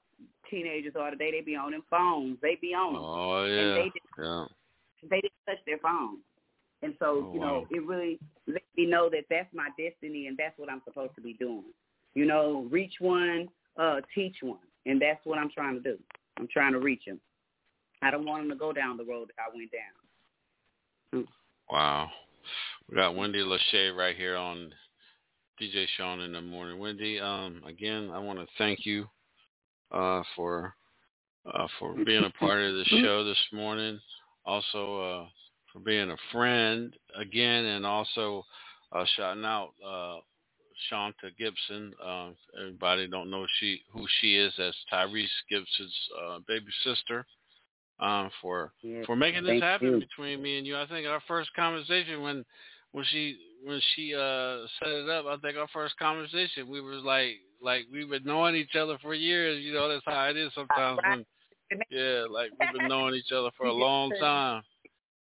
[0.51, 1.31] teenagers are today.
[1.33, 2.39] They be on them phones.
[2.41, 3.03] They be on them.
[3.05, 3.61] Oh yeah.
[3.61, 4.45] And they didn't, yeah.
[5.03, 6.19] They didn't touch their phone.
[6.83, 7.67] And so, oh, you know, wow.
[7.71, 11.21] it really let me know that that's my destiny and that's what I'm supposed to
[11.21, 11.65] be doing.
[12.15, 14.59] You know, reach one, uh, teach one.
[14.87, 15.99] And that's what I'm trying to do.
[16.39, 17.21] I'm trying to reach them.
[18.03, 21.27] I don't want them to go down the road that I went down.
[21.71, 22.09] Wow.
[22.89, 24.73] We got Wendy Lachey right here on
[25.61, 26.79] DJ Shaun in the morning.
[26.79, 29.07] Wendy, um, again, I want to thank you
[29.93, 30.75] uh, for
[31.47, 34.01] uh, for being a part of the show this morning.
[34.45, 35.27] Also uh,
[35.73, 38.45] for being a friend again, and also
[38.93, 40.19] uh, shouting out uh,
[40.89, 41.93] Shanta Gibson.
[42.05, 47.27] Uh, everybody don't know she who she is as Tyrese Gibson's uh, baby sister.
[48.01, 49.99] Um, for Yeah, for making this happen you.
[49.99, 50.77] between me and you.
[50.77, 52.45] I think our first conversation when
[52.93, 57.05] when she when she uh set it up, I think our first conversation we was
[57.05, 59.63] like like we've been knowing each other for years.
[59.63, 61.25] You know, that's how it is sometimes when
[61.91, 64.63] yeah, like we've been knowing each other for a long time.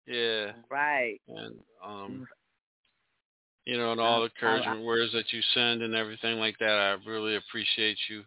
[0.08, 1.20] Yeah, Right.
[1.28, 1.54] and
[1.84, 2.26] um,
[3.66, 6.70] you know, and all the encouragement words that you send and everything like that.
[6.70, 8.24] I really appreciate you,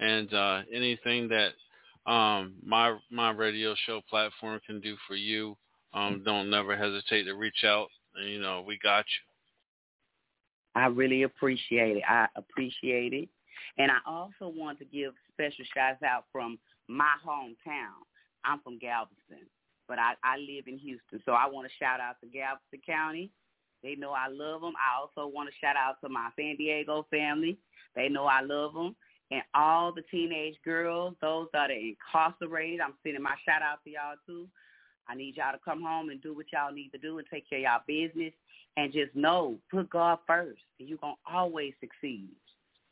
[0.00, 1.52] and uh anything that
[2.10, 5.56] um my my radio show platform can do for you,
[5.94, 7.88] um, don't never hesitate to reach out.
[8.14, 10.80] And, you know, we got you.
[10.80, 12.02] I really appreciate it.
[12.08, 13.28] I appreciate it.
[13.78, 16.58] And I also want to give special shouts out from
[16.88, 18.04] my hometown.
[18.44, 19.46] I'm from Galveston,
[19.88, 21.20] but I, I live in Houston.
[21.24, 23.30] So I want to shout out to Galveston County.
[23.82, 24.74] They know I love them.
[24.76, 27.58] I also want to shout out to my San Diego family.
[27.96, 28.94] They know I love them.
[29.30, 32.80] and all the teenage girls, those that are incarcerated.
[32.80, 34.48] I'm sending my shout out to y'all too.
[35.08, 37.48] I need y'all to come home and do what y'all need to do and take
[37.48, 38.32] care of y'all business
[38.76, 42.30] and just know, put God first and you're going to always succeed.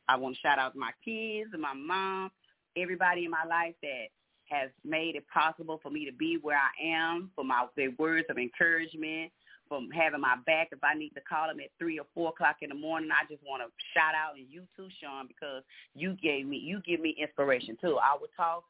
[0.09, 2.30] I want to shout out to my kids and my mom,
[2.76, 4.07] everybody in my life that
[4.51, 8.27] has made it possible for me to be where I am, for my their words
[8.29, 9.31] of encouragement,
[9.69, 12.57] from having my back if I need to call them at three or four o'clock
[12.61, 13.11] in the morning.
[13.13, 15.63] I just want to shout out and you too, Shaun, because
[15.95, 17.97] you gave me you give me inspiration too.
[17.99, 18.65] I would talk.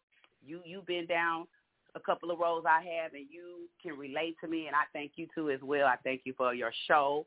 [0.46, 1.46] You you've been down
[1.94, 5.12] a couple of roles I have, and you can relate to me, and I thank
[5.16, 5.86] you too as well.
[5.86, 7.26] I thank you for your show,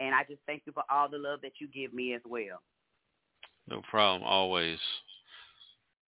[0.00, 2.60] and I just thank you for all the love that you give me as well.
[3.68, 4.22] No problem.
[4.24, 4.78] Always.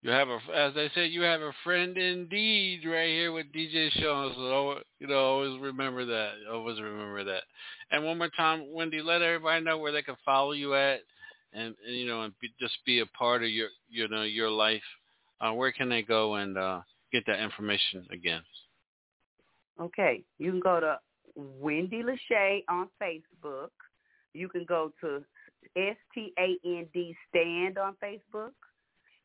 [0.03, 3.89] You have a, as they say, you have a friend indeed right here with DJ
[3.93, 4.33] Shaun.
[4.35, 6.31] So you know, always remember that.
[6.51, 7.43] Always remember that.
[7.89, 10.99] And one more time, Wendy, let everybody know where they can follow you at,
[11.53, 14.49] and, and you know, and be, just be a part of your, you know, your
[14.49, 14.83] life.
[15.39, 16.81] Uh, where can they go and uh,
[17.13, 18.41] get that information again?
[19.79, 20.99] Okay, you can go to
[21.37, 23.69] Wendy Lachey on Facebook.
[24.33, 25.23] You can go to
[25.77, 28.51] S T A N D Stand on Facebook.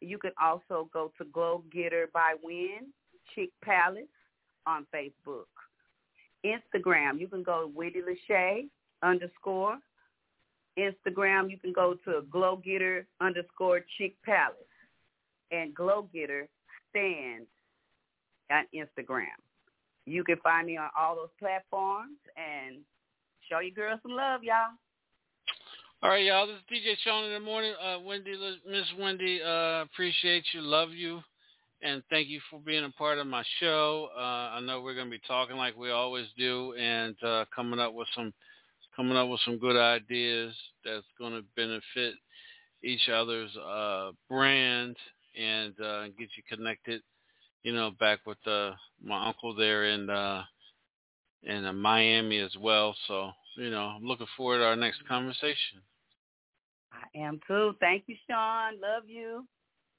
[0.00, 2.92] You can also go to Glow Getter by Win,
[3.34, 4.04] Chick Palace
[4.66, 5.46] on Facebook.
[6.44, 8.68] Instagram, you can go to Wendy Lachey
[9.02, 9.78] underscore.
[10.78, 14.56] Instagram, you can go to Glow Getter underscore Chick Palace.
[15.50, 16.48] And Glow Getter
[16.90, 17.48] stands
[18.50, 19.26] on Instagram.
[20.06, 22.78] You can find me on all those platforms and
[23.48, 24.76] show your girls some love, y'all.
[26.00, 26.46] All right, y'all.
[26.46, 27.72] This is DJ Shaun in the morning.
[27.82, 28.32] Uh, Wendy,
[28.70, 31.20] Miss Wendy, uh, appreciate you, love you,
[31.82, 34.08] and thank you for being a part of my show.
[34.16, 37.80] Uh, I know we're going to be talking like we always do, and uh, coming
[37.80, 38.32] up with some
[38.94, 42.14] coming up with some good ideas that's going to benefit
[42.84, 44.94] each other's uh, brand
[45.36, 47.02] and uh, get you connected.
[47.64, 48.70] You know, back with uh,
[49.04, 50.44] my uncle there in uh,
[51.42, 52.94] in uh, Miami as well.
[53.08, 55.82] So you know, I'm looking forward to our next conversation.
[56.92, 57.74] I am too.
[57.80, 58.74] Thank you, Shaun.
[58.80, 59.44] Love you.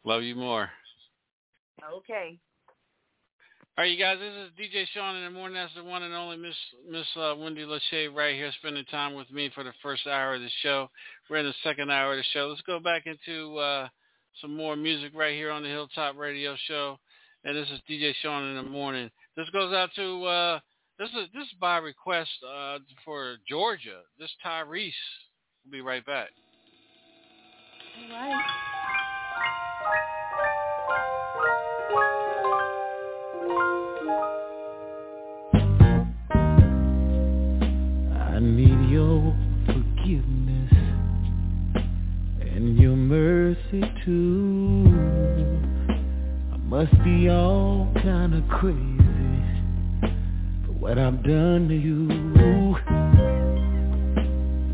[0.05, 0.69] Love you more.
[1.97, 2.39] Okay.
[3.77, 4.17] All right, you guys.
[4.19, 5.55] This is DJ Shaun in the morning.
[5.55, 6.55] That's the one and only Miss
[6.89, 10.41] Miss uh, Wendy Lachey right here, spending time with me for the first hour of
[10.41, 10.89] the show.
[11.29, 12.47] We're in the second hour of the show.
[12.47, 13.87] Let's go back into uh,
[14.41, 16.97] some more music right here on the Hilltop Radio Show.
[17.45, 19.09] And this is DJ Shaun in the morning.
[19.37, 20.59] This goes out to uh,
[20.99, 24.01] this is this is by request uh, for Georgia.
[24.19, 24.91] This Tyrese.
[25.63, 26.29] We'll be right back.
[28.03, 28.45] All right.
[38.35, 39.33] I need your
[39.67, 40.73] forgiveness
[42.41, 44.83] and your mercy too.
[46.53, 48.98] I must be all kind of crazy for
[50.79, 52.07] what I've done to you.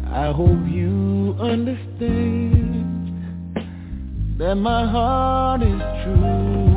[0.07, 2.85] I hope you understand
[4.37, 6.67] that my heart is true.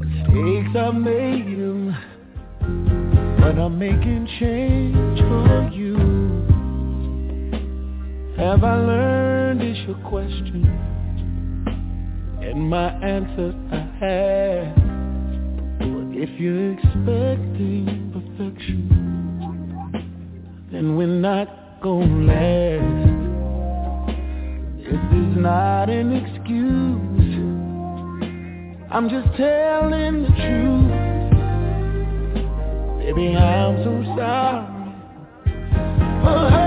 [0.00, 1.94] Mistakes I made them,
[3.40, 5.98] but I'm making change for you.
[8.38, 10.64] Have I learned is your question,
[12.40, 14.79] and my answer I have.
[16.22, 18.78] If you're expecting perfection,
[20.70, 23.16] then we're not gonna last.
[24.84, 27.00] This is not an excuse.
[28.90, 30.92] I'm just telling the truth.
[32.98, 34.66] Baby, I'm so sorry
[36.22, 36.59] for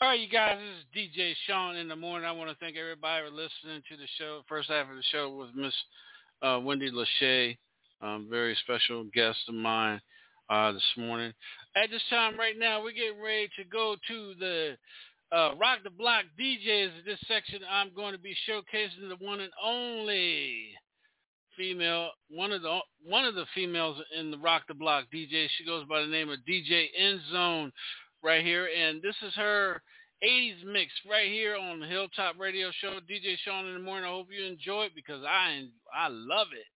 [0.00, 0.56] All right, you guys,
[0.94, 2.26] this is DJ Shaun in the morning.
[2.26, 4.42] I want to thank everybody for listening to the show.
[4.48, 5.74] First half of the show was Miss
[6.40, 7.58] uh, Wendy Lachey,
[8.00, 10.00] um, very special guest of mine
[10.48, 11.32] uh, this morning.
[11.76, 14.76] At this time right now, we're getting ready to go to the
[15.32, 16.98] uh, Rock the Block DJs.
[16.98, 20.68] In this section, I'm going to be showcasing the one and only
[21.56, 25.46] female, one of the one of the females in the Rock the Block DJ.
[25.56, 27.72] She goes by the name of DJ End Zone
[28.22, 29.82] right here, and this is her
[30.24, 32.98] 80s mix right here on the Hilltop Radio Show.
[33.08, 34.04] DJ Shaun in the morning.
[34.04, 35.64] I hope you enjoy it because I
[35.94, 36.66] I love it.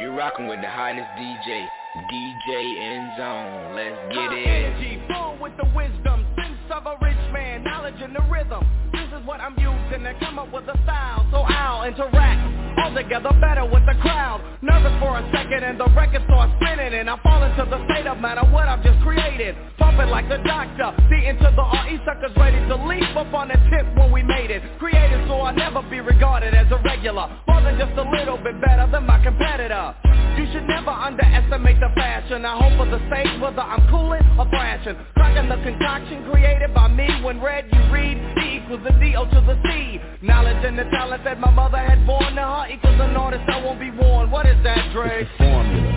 [0.00, 1.66] You're rocking with the hottest DJ,
[1.96, 3.74] DJ End Zone.
[3.74, 4.46] Let's get it.
[4.46, 8.66] Energy full with the wisdom, sense of a rich man, knowledge in the rhythm.
[8.92, 12.94] This is what I'm using to come up with a style, so I'll interact all
[12.94, 14.44] together better with the crowd.
[14.60, 18.06] Nervous for a second and the record starts spinning and I fall into the state
[18.06, 19.56] of matter what I've just created.
[19.88, 23.56] Pumping like the doctor, see into the RE suckers ready to leap up on the
[23.72, 24.60] tip when we made it.
[24.78, 28.60] Created so I'll never be regarded as a regular, more than just a little bit
[28.60, 29.96] better than my competitor.
[30.36, 32.44] You should never underestimate the fashion.
[32.44, 34.94] I hope for the stage whether I'm cooling or thrashing.
[35.16, 39.24] Cracking the concoction created by me when read you read D equals the D O
[39.24, 40.00] to the C.
[40.20, 43.64] Knowledge and the talent that my mother had born to her equals an artist I
[43.64, 44.30] won't be worn.
[44.30, 45.24] What is that, Dre?
[45.24, 45.87] It's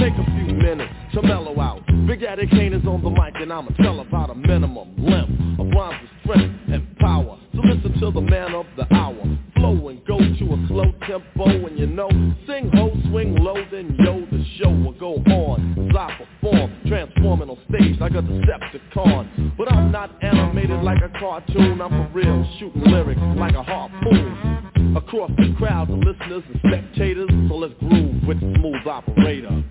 [0.00, 1.82] take a few minutes to mellow out.
[2.06, 5.66] Big Daddy Kane is on the mic and I'ma tell about a minimum length of
[5.68, 7.38] rhymes with strength and power.
[7.54, 9.16] So listen to the man of the hour.
[9.56, 12.08] Flow and go to a slow tempo and you know,
[12.46, 15.88] sing ho, swing low, then yo, the show will go on.
[15.90, 19.56] As I perform, transforming on stage like a Decepticon.
[19.56, 24.94] But I'm not animated like a cartoon, I'm for real, shooting lyrics like a harpoon.
[24.96, 29.64] Across the crowd, the listeners and spectators, so let's groove with the smooth operator.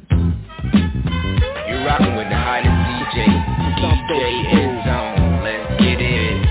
[1.86, 3.30] You're with the hottest DJ,
[4.10, 4.22] DJ
[4.54, 5.44] End Zone.
[5.44, 6.42] Let's get it.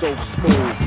[0.00, 0.08] So
[0.40, 0.77] smooth.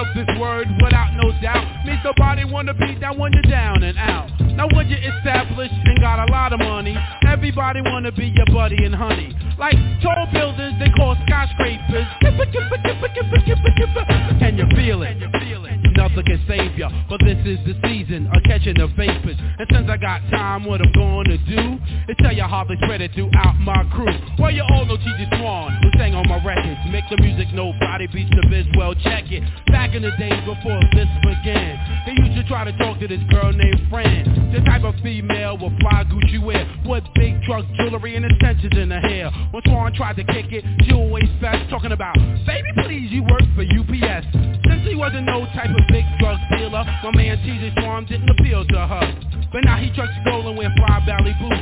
[0.00, 3.98] Of this word, without no doubt, means nobody wanna be down when you're down and
[3.98, 4.30] out.
[4.56, 6.96] Now when you're established and got a lot of money,
[7.28, 9.36] everybody wanna be your buddy and honey.
[9.58, 12.06] Like tall buildings, they call skyscrapers.
[12.22, 14.56] Can kippa, kippa, kippa, kippa.
[14.56, 15.59] You feel it.
[15.96, 19.36] Nothing can save ya, but this is the season of catching the vapors.
[19.58, 23.00] And since I got time, what I'm gonna do is tell you how they spread
[23.00, 24.12] it throughout my crew.
[24.38, 25.28] Well, you all know T.J.
[25.38, 26.80] Swan, who sang on my records.
[26.90, 29.42] Make the music nobody beats the biz, well check it.
[29.68, 31.76] Back in the days before this began,
[32.06, 34.52] they used to try to talk to this girl named Fran.
[34.52, 38.90] The type of female with fly Gucci wear, with big truck jewelry and extensions in
[38.90, 39.30] her hair.
[39.50, 42.14] When Swan tried to kick it, she always fast, talking about,
[42.46, 44.26] baby please, you work for UPS.
[44.66, 47.72] Since he wasn't no type of big drug dealer, my man T.J.
[47.80, 49.06] Swan didn't appeal to her.
[49.52, 51.60] But now he trucks gold and wear fly valley boots.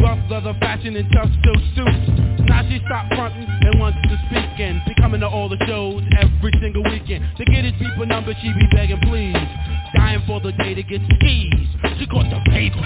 [0.00, 2.26] Rough leather fashion and tough silk suits.
[2.48, 6.02] Now she stopped fronting and wants to speak and be coming to all the shows
[6.18, 7.24] every single weekend.
[7.36, 9.36] To get it people number, she be begging please.
[9.94, 11.52] Dying for the day to get skis.
[11.98, 12.82] She got the paper.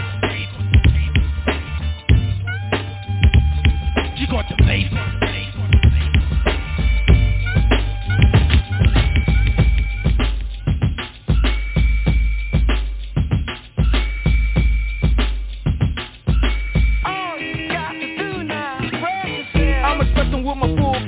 [4.18, 5.29] She got the paper.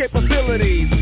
[0.03, 1.02] Capabilities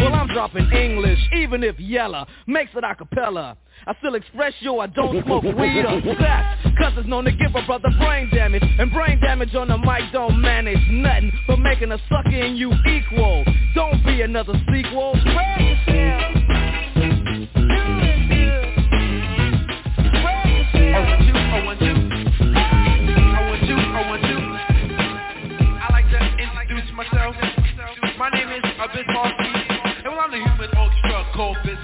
[0.00, 3.56] well I'm dropping English, even if Yella makes it a cappella.
[3.86, 7.54] I still express yo, I don't smoke weed or sex Cause it's known to give
[7.54, 11.92] a brother brain damage And brain damage on the mic don't manage nothing But making
[11.92, 13.44] a sucker in you equal
[13.74, 15.14] Don't be another sequel
[26.98, 27.36] myself
[28.18, 29.37] my name is Biz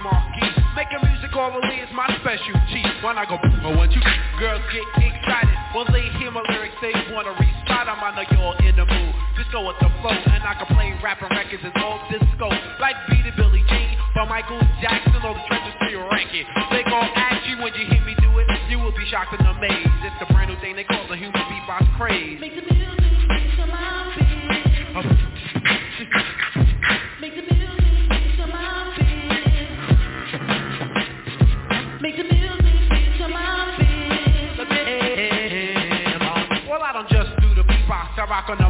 [0.05, 0.53] Markie.
[0.77, 2.85] Making music orally is my specialty.
[3.01, 3.65] When I go, boom?
[3.65, 4.05] I want you
[4.39, 7.99] girls get excited when they hear my lyrics, they wanna recite them.
[7.99, 9.13] I know you're in the mood.
[9.35, 12.47] Just go with the flow, and I can play rapping records and all disco,
[12.79, 16.47] like Beat It Billie Jean, by Michael Jackson, or the trenches to your ranking.
[16.71, 19.43] They gon' ask you when you hear me do it, you will be shocked and
[19.49, 19.99] amazed.
[20.07, 22.34] It's the brand new thing they call the human beatbox craze.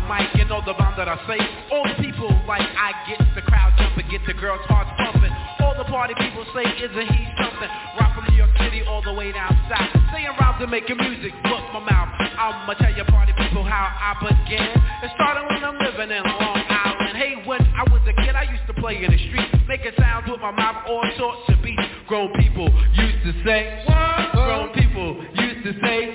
[0.08, 1.40] Mic, you know the bomb that I say.
[1.72, 5.32] All the people like I get the crowd jumping, get the girls' hearts pumping.
[5.64, 7.70] All the party people say, isn't he something?
[8.00, 9.90] Rock from New York City all the way down south.
[10.12, 12.10] Saying rhymes and making music, look my mouth.
[12.36, 14.76] I'ma tell you party people how I began.
[15.02, 17.16] It started when I'm living in Long Island.
[17.16, 20.28] Hey, when I was a kid, I used to play in the street, making sounds
[20.28, 21.82] with my mouth, all sorts of beats.
[22.06, 24.32] Grown people used to say, what?
[24.34, 26.13] Grown people used to say,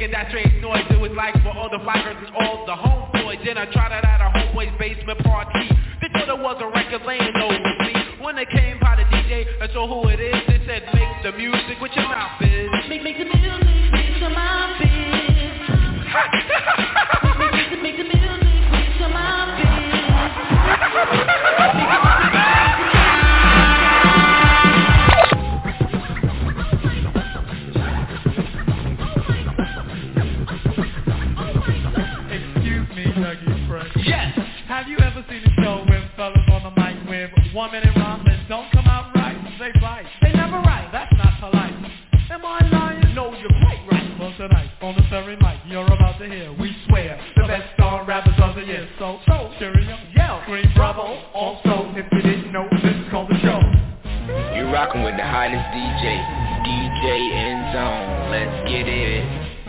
[0.00, 0.80] making that strange noise.
[0.88, 3.44] It was like for all the flaggers and all the homeboys.
[3.44, 5.68] Then I tried it at a homeboy's basement party.
[6.00, 7.92] They thought it was a record laying over me.
[8.16, 11.36] When they came by the DJ and saw who it is, they said, make the
[11.36, 12.70] music with your mouth, is.
[12.88, 13.49] Make, make the music
[37.54, 39.36] one minute rhymes that don't come out right?
[39.58, 40.06] They bite.
[40.22, 41.74] They never right, That's not polite.
[42.30, 43.14] Am I lying?
[43.14, 44.18] No, you're quite right.
[44.20, 46.52] Well, tonight on the very mic, you're about to hear.
[46.52, 48.88] We swear the best star rappers of the year.
[48.98, 51.02] So, so cheerio, yell, scream bravo.
[51.34, 53.58] Also, if you didn't know, this is called the show.
[54.54, 56.22] You're rocking with the hottest DJ,
[56.62, 58.30] DJ N Zone.
[58.30, 59.59] Let's get it.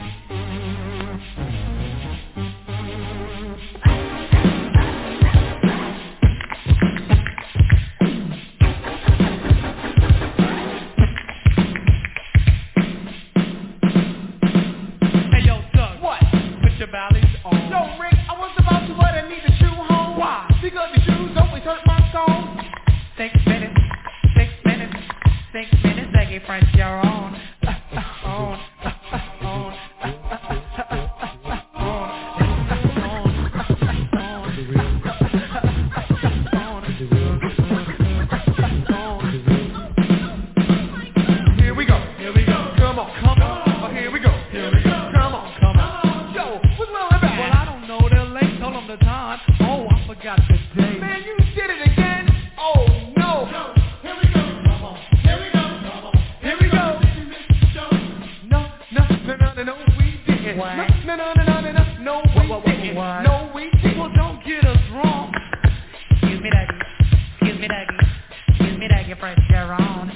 [69.22, 70.12] pressure on.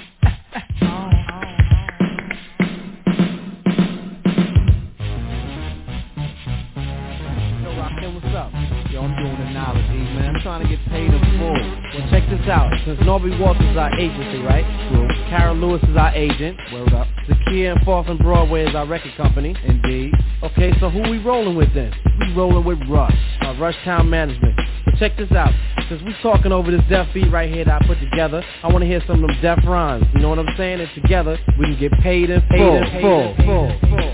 [8.90, 10.36] Yo, I'm doing man.
[10.36, 11.53] I'm trying to get paid in full.
[11.53, 12.72] Well, check this out.
[12.86, 14.65] Since Norby Walters our agency, right?
[14.90, 15.07] True.
[15.30, 16.57] Kara Lewis is our agent.
[16.73, 17.07] Word up.
[17.30, 19.56] Zakia and Fourth and Broadway is our record company.
[19.65, 20.14] Indeed.
[20.41, 21.94] Okay, so who we rolling with then?
[22.22, 24.55] We rolling with Rush, our Rush Town Management.
[24.95, 25.53] But check this out.
[25.89, 28.81] Since we talking over this deaf beat right here that I put together, I want
[28.81, 30.05] to hear some of them deaf rhymes.
[30.13, 30.80] You know what I'm saying?
[30.80, 32.49] And together, we can get paid in full.
[32.49, 33.35] Paid in full.
[33.35, 33.80] full.
[33.89, 34.05] full.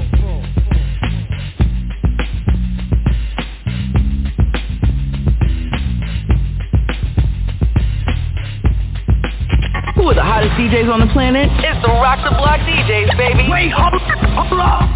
[9.96, 11.50] Who are the hottest DJs on the planet?
[11.60, 13.48] It's the Rock the Block DJs, baby.
[13.52, 14.90] Wait, hold, hold up.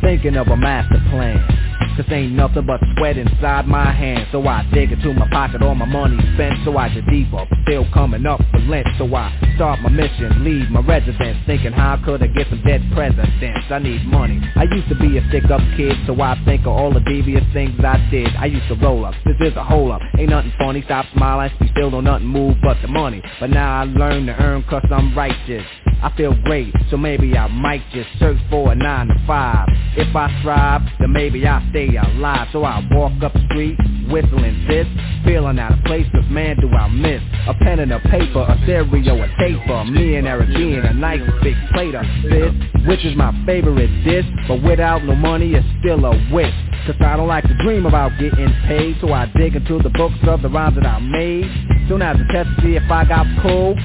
[0.00, 1.59] Thinking of a master plan
[2.00, 4.26] Cause ain't nothing but sweat inside my hands.
[4.32, 6.54] So I dig into my pocket, all my money spent.
[6.64, 10.70] So I get deeper, still coming up for Lent So I start my mission, leave
[10.70, 13.66] my residence Thinking how could I get some dead presidents.
[13.68, 16.90] I need money, I used to be a stick-up kid So I think of all
[16.90, 18.28] the devious things I did.
[18.36, 20.00] I used to roll up, this is a hole up.
[20.18, 23.22] Ain't nothing funny, stop smiling, still don't nothing move but the money.
[23.38, 25.66] But now I learn to earn cause I'm righteous
[26.02, 30.16] I feel great, so maybe I might just search for a 9 to 5 If
[30.16, 32.48] I strive, then maybe I'll stay alive.
[32.52, 33.76] So I walk up the street,
[34.10, 34.86] whistling this
[35.24, 38.58] Feeling out of place, cause man do I miss A pen and a paper, a
[38.64, 42.52] stereo, a taper Me and Eric being a nice big plate of this
[42.86, 46.54] Which is my favorite dish But without no money, it's still a wish
[46.86, 50.18] Cause I don't like to dream about getting paid So I dig into the books
[50.26, 51.46] of the rhymes that I made
[51.88, 53.78] Soon as a test to see if I got pulled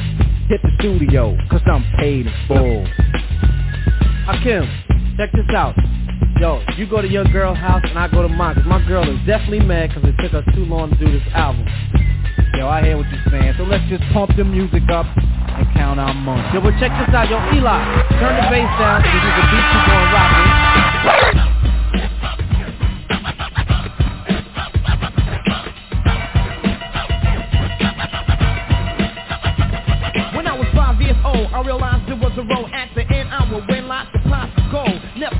[0.48, 2.86] hit the studio, cause I'm paid in full.
[4.28, 5.76] Rakim, check this out.
[6.40, 9.04] Yo, you go to your girl house and I go to mine, cause my girl
[9.08, 11.66] is definitely mad cause it took us too long to do this album.
[12.56, 15.98] Yo, I hear what you're saying, so let's just pump the music up and count
[15.98, 16.44] our money.
[16.54, 17.80] Yo, but check this out, yo, Eli,
[18.20, 21.46] turn the bass down, this is the beat you going rocking.
[31.56, 34.52] I realized there was a road at the end I would win lots of pots
[34.58, 35.40] of gold Never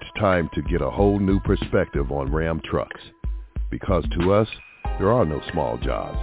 [0.00, 3.00] It's time to get a whole new perspective on Ram trucks.
[3.68, 4.46] Because to us,
[4.96, 6.20] there are no small jobs,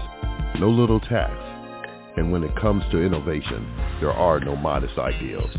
[0.62, 1.84] no little tasks.
[2.16, 3.70] And when it comes to innovation,
[4.00, 5.50] there are no modest ideals.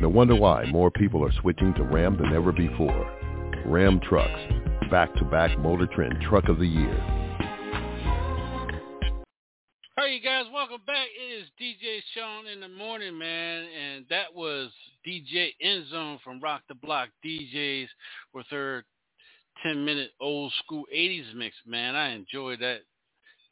[0.00, 3.08] No wonder why more people are switching to Ram than ever before.
[3.64, 4.40] Ram Trucks,
[4.90, 7.20] back-to-back Motor Trend Truck of the Year.
[9.96, 11.06] Hey you guys, welcome back.
[11.16, 14.70] It is DJ Shaun in the morning, man, and that was
[15.06, 17.88] DJ Endzone from Rock the Block DJs
[18.34, 18.84] with her
[19.62, 21.94] 10 minute old school 80s mix, man.
[21.94, 22.80] I enjoyed that.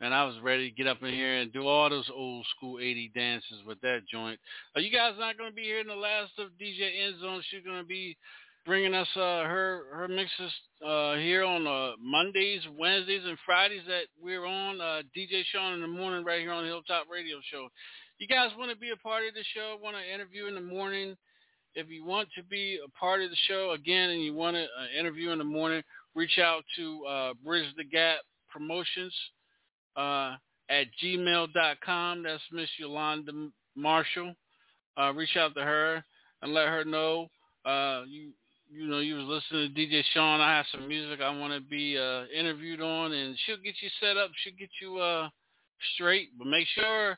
[0.00, 2.78] And I was ready to get up in here and do all those old school
[2.78, 4.38] 80 dances with that joint.
[4.76, 7.40] Are you guys not going to be here in the last of DJ Endzone?
[7.50, 8.16] She's going to be
[8.64, 10.52] bringing us uh, her her mixes
[10.86, 14.80] uh, here on uh, Mondays, Wednesdays, and Fridays that we're on.
[14.80, 17.68] Uh, DJ Shaun in the morning right here on the Hilltop Radio Show.
[18.18, 19.78] You guys want to be a part of the show?
[19.82, 21.16] Want to interview in the morning?
[21.78, 24.64] If you want to be a part of the show again and you want to
[24.64, 25.82] uh, interview in the morning,
[26.16, 28.18] reach out to uh, Bridge the Gap
[28.50, 29.14] Promotions
[29.96, 30.34] uh,
[30.68, 32.22] at gmail.com.
[32.24, 33.30] That's Miss Yolanda
[33.76, 34.34] Marshall.
[35.00, 36.02] Uh, reach out to her
[36.42, 37.28] and let her know
[37.64, 38.30] uh, you
[38.70, 40.40] you know, you was listening to DJ Shaun.
[40.40, 43.88] I have some music I want to be uh, interviewed on, and she'll get you
[43.98, 44.30] set up.
[44.42, 45.30] She'll get you uh,
[45.94, 47.16] straight, but make sure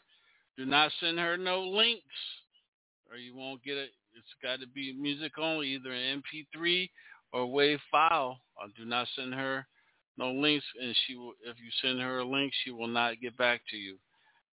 [0.56, 2.04] do not send her no links,
[3.10, 3.90] or you won't get it.
[4.14, 6.88] It's got to be music only, either an MP3
[7.32, 8.38] or WAV file.
[8.62, 9.66] Uh, do not send her
[10.16, 11.32] no links, and she will.
[11.44, 13.96] If you send her a link, she will not get back to you,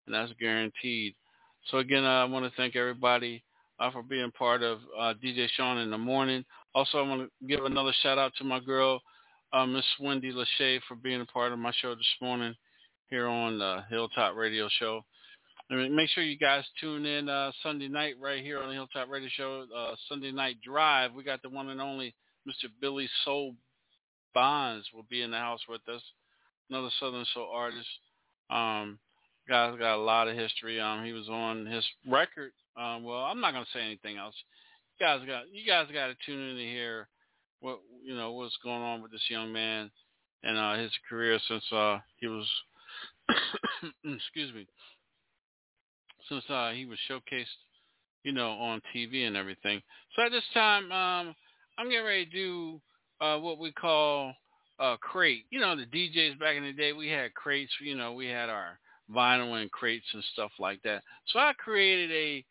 [0.06, 1.14] and that's guaranteed.
[1.70, 3.42] So again, I want to thank everybody
[3.80, 6.44] uh, for being part of uh, DJ Shaun in the morning.
[6.74, 9.00] Also, I want to give another shout out to my girl,
[9.52, 12.54] uh, Miss Wendy Lachey, for being a part of my show this morning
[13.08, 15.04] here on the Hilltop Radio Show.
[15.68, 19.28] Make sure you guys tune in uh, Sunday night right here on the Hilltop Radio
[19.36, 19.66] Show.
[19.76, 21.12] Uh, Sunday Night Drive.
[21.12, 22.14] We got the one and only
[22.46, 22.70] Mr.
[22.80, 23.54] Billy Soul
[24.32, 26.02] Bonds will be in the house with us.
[26.70, 27.88] Another Southern Soul artist.
[28.48, 29.00] Um,
[29.48, 30.80] guy's got a lot of history.
[30.80, 32.52] Um, he was on his record.
[32.76, 34.34] Um, well, I'm not gonna say anything else.
[34.98, 37.08] You guys got you guys got to tune in to hear
[37.60, 39.90] what you know what's going on with this young man
[40.42, 42.46] and uh, his career since uh, he was
[44.04, 44.66] excuse me
[46.28, 47.46] since uh, he was showcased
[48.24, 49.80] you know on TV and everything.
[50.14, 51.34] So at this time, um,
[51.78, 52.80] I'm getting ready to do
[53.20, 54.34] uh, what we call
[54.78, 55.44] a crate.
[55.50, 57.72] You know, the DJs back in the day, we had crates.
[57.80, 58.78] You know, we had our
[59.14, 61.02] vinyl and crates and stuff like that.
[61.32, 62.44] So I created a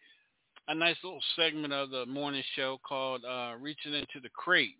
[0.67, 4.77] a nice little segment of the morning show called uh, "Reaching into the Crate."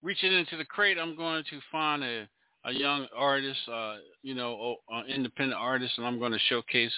[0.00, 2.28] Reaching into the crate, I'm going to find a
[2.68, 4.76] a young artist, uh, you know,
[5.08, 6.92] independent artist, and I'm going to showcase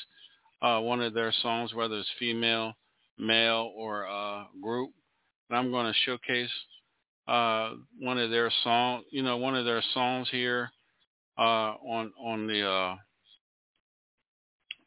[0.63, 2.73] uh, one of their songs, whether it's female,
[3.19, 4.91] male, or uh, group.
[5.49, 6.51] And I'm going to showcase
[7.29, 7.71] uh,
[8.01, 10.71] one of their song, you know, one of their songs here
[11.39, 12.97] uh, on on the uh,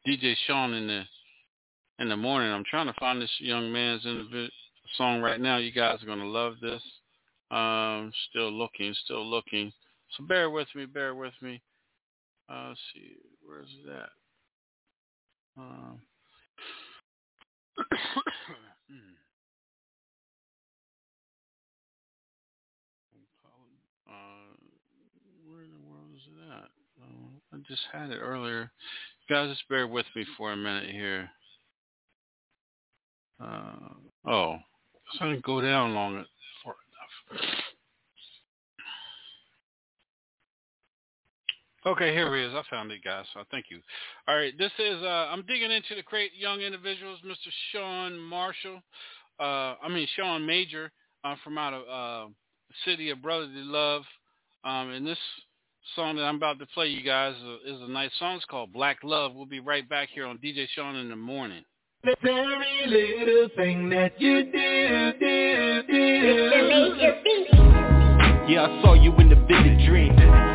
[0.06, 1.04] DJ Shaun in the
[2.00, 2.52] in the morning.
[2.52, 4.06] I'm trying to find this young man's
[4.98, 5.58] song right now.
[5.58, 6.82] You guys are gonna love this.
[7.52, 9.72] Um, still looking, still looking.
[10.18, 11.62] So bear with me, bear with me.
[12.50, 14.10] Uh, let's see, where's that?
[15.58, 16.02] Um,
[24.08, 24.54] uh,
[25.48, 26.22] where in the world is?
[26.52, 26.68] Uh,
[27.54, 28.72] I just had it earlier.
[29.30, 31.30] Guys, just bear with me for a minute here.
[33.42, 33.94] Uh,
[34.28, 34.58] oh,
[35.20, 36.24] I didn't go down long
[36.64, 36.76] far
[37.32, 37.64] enough.
[41.86, 42.54] Okay, here he is.
[42.54, 43.26] I found it, guys.
[43.34, 43.80] So thank you.
[44.28, 47.52] All right, this is uh, I'm digging into the crate young individuals, Mr.
[47.72, 48.82] Sean Marshall.
[49.40, 50.92] Uh, I mean Sean Major
[51.26, 52.30] uh, from out of uh,
[52.70, 54.04] the city of brotherly love.
[54.64, 55.18] Um, and this
[55.96, 57.36] song that I'm about to play, you guys,
[57.66, 58.38] is a nice song.
[58.38, 59.34] It's called Black Love.
[59.36, 61.66] We'll be right back here on DJ Shaun in the morning.
[62.06, 66.14] The very little thing that you do, do, do.
[68.52, 70.53] Yeah, I saw you in the vivid dream.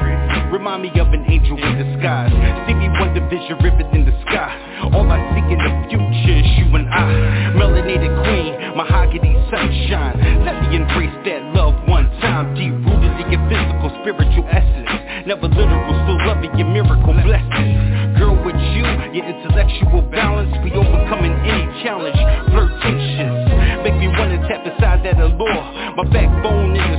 [0.52, 2.32] Remind me of an angel in disguise.
[2.64, 4.48] Stevie Wonder vision ribbon in the sky.
[4.96, 7.52] All I see in the future is you and I.
[7.52, 10.16] Melanated queen, mahogany sunshine.
[10.48, 12.56] Let me embrace that love one time.
[12.56, 14.88] Deep rooted in your physical, spiritual essence.
[15.28, 18.16] Never literal, still loving your miracle blessings.
[18.16, 20.48] Girl, with you, your intellectual balance.
[20.64, 22.16] We overcoming any challenge.
[22.48, 23.36] Flirtatious.
[23.84, 25.64] Make me wanna tap inside that allure.
[25.92, 26.97] My backbone in world,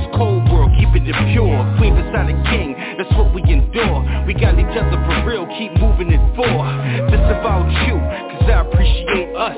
[0.90, 1.62] keeping it pure.
[1.78, 4.02] Queen beside a king, that's what we endure.
[4.26, 7.10] We got each other for real, keep moving it forward.
[7.10, 9.56] This about you, cause I appreciate us.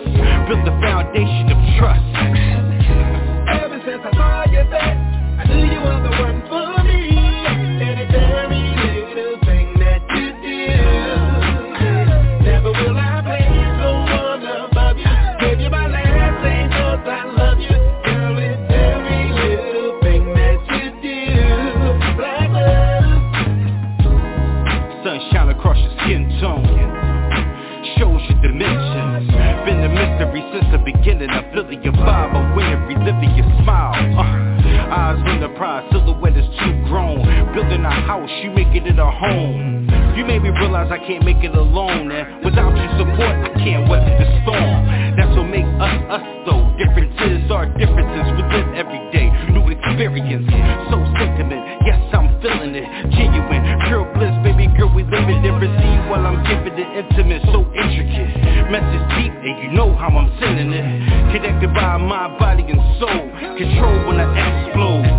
[0.48, 2.04] Build the foundation of trust.
[3.48, 4.96] Ever since I saw you there,
[5.40, 6.31] I knew you were the one
[32.02, 33.94] vibe, I'm winning, reliving your smile.
[34.18, 34.52] Uh,
[34.92, 37.24] Eyes on the prize, silhouette is too grown.
[37.54, 39.88] Building a house, you making it a home.
[40.16, 43.88] You made me realize I can't make it alone And without your support, I can't
[43.88, 45.16] weather the storm.
[45.16, 46.68] That's what makes us, us though.
[46.76, 49.32] Differences are differences, we live every day.
[49.56, 50.44] New experience,
[50.92, 51.64] so sentiment.
[51.88, 52.84] Yes, I'm feeling it,
[53.16, 53.64] genuine.
[53.88, 58.28] Pure bliss, baby girl, we live it receive While I'm giving it intimate, so intricate.
[58.68, 61.32] Message deep, and you know how I'm sending it.
[61.34, 63.26] Connected by mind, body, and soul.
[63.58, 65.11] Control when I explode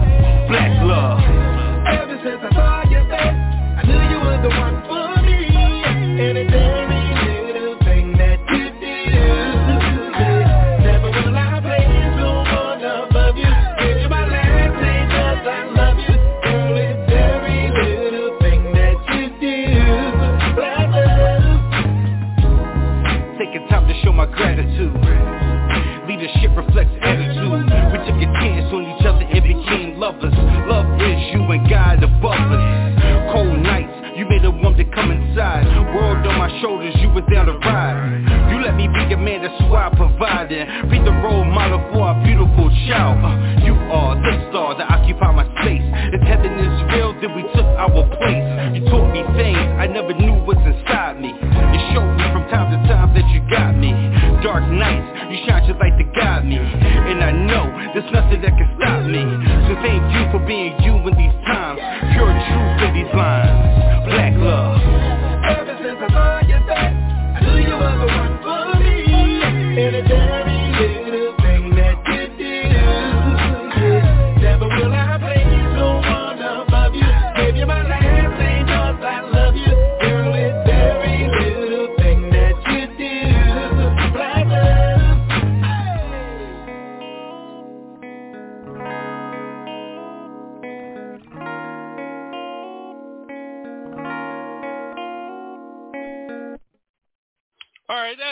[39.91, 40.12] man,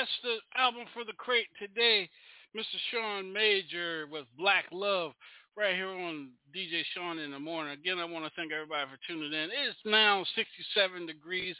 [0.01, 2.09] that's the album for the crate today.
[2.57, 2.81] Mr.
[2.89, 5.11] Sean Major with Black Love
[5.55, 7.73] right here on DJ Shaun in the morning.
[7.73, 9.49] Again, I want to thank everybody for tuning in.
[9.53, 11.55] It's now 67 degrees,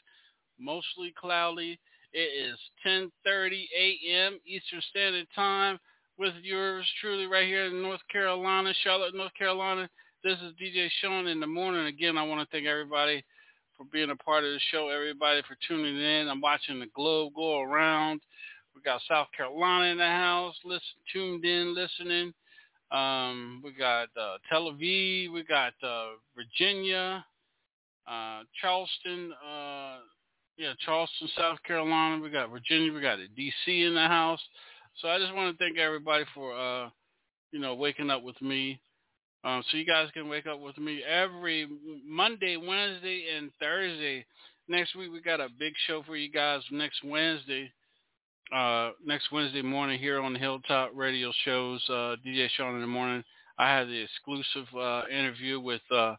[0.60, 1.80] mostly cloudy.
[2.14, 4.40] It is 10:30 a.m.
[4.48, 5.78] Eastern Standard Time
[6.18, 9.88] with yours truly right here in North Carolina, Charlotte, North Carolina.
[10.24, 11.86] This is DJ Shaun in the morning.
[11.86, 13.24] Again, I want to thank everybody
[13.78, 16.28] for being a part of the show, everybody for tuning in.
[16.28, 18.22] I'm watching the globe go around.
[18.82, 20.82] We got South Carolina in the house, listen,
[21.14, 22.34] tuned in, listening.
[22.92, 27.24] Um, we got uh, Tel Aviv, we got uh, Virginia,
[28.10, 29.98] uh, Charleston, uh,
[30.58, 32.24] yeah, Charleston, South Carolina.
[32.24, 33.84] We got Virginia, we got D.C.
[33.84, 34.42] in the house.
[35.00, 36.90] So I just want to thank everybody for, uh,
[37.52, 38.80] you know, waking up with me.
[39.44, 41.68] Um, so you guys can wake up with me every
[42.04, 44.26] Monday, Wednesday, and Thursday.
[44.68, 47.72] Next week we got a big show for you guys next Wednesday.
[48.52, 52.88] Uh, next Wednesday morning here on the Hilltop Radio shows, uh, DJ Shaun in the
[52.88, 53.24] morning.
[53.58, 56.16] I had the exclusive uh, interview with uh, uh,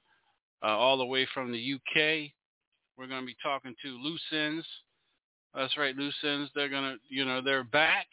[0.63, 2.31] all the way from the UK.
[2.97, 4.67] We're going to be talking to Loose Ends.
[5.55, 6.51] That's right, Loose Ends.
[6.55, 8.07] They're going to, you know, they're back.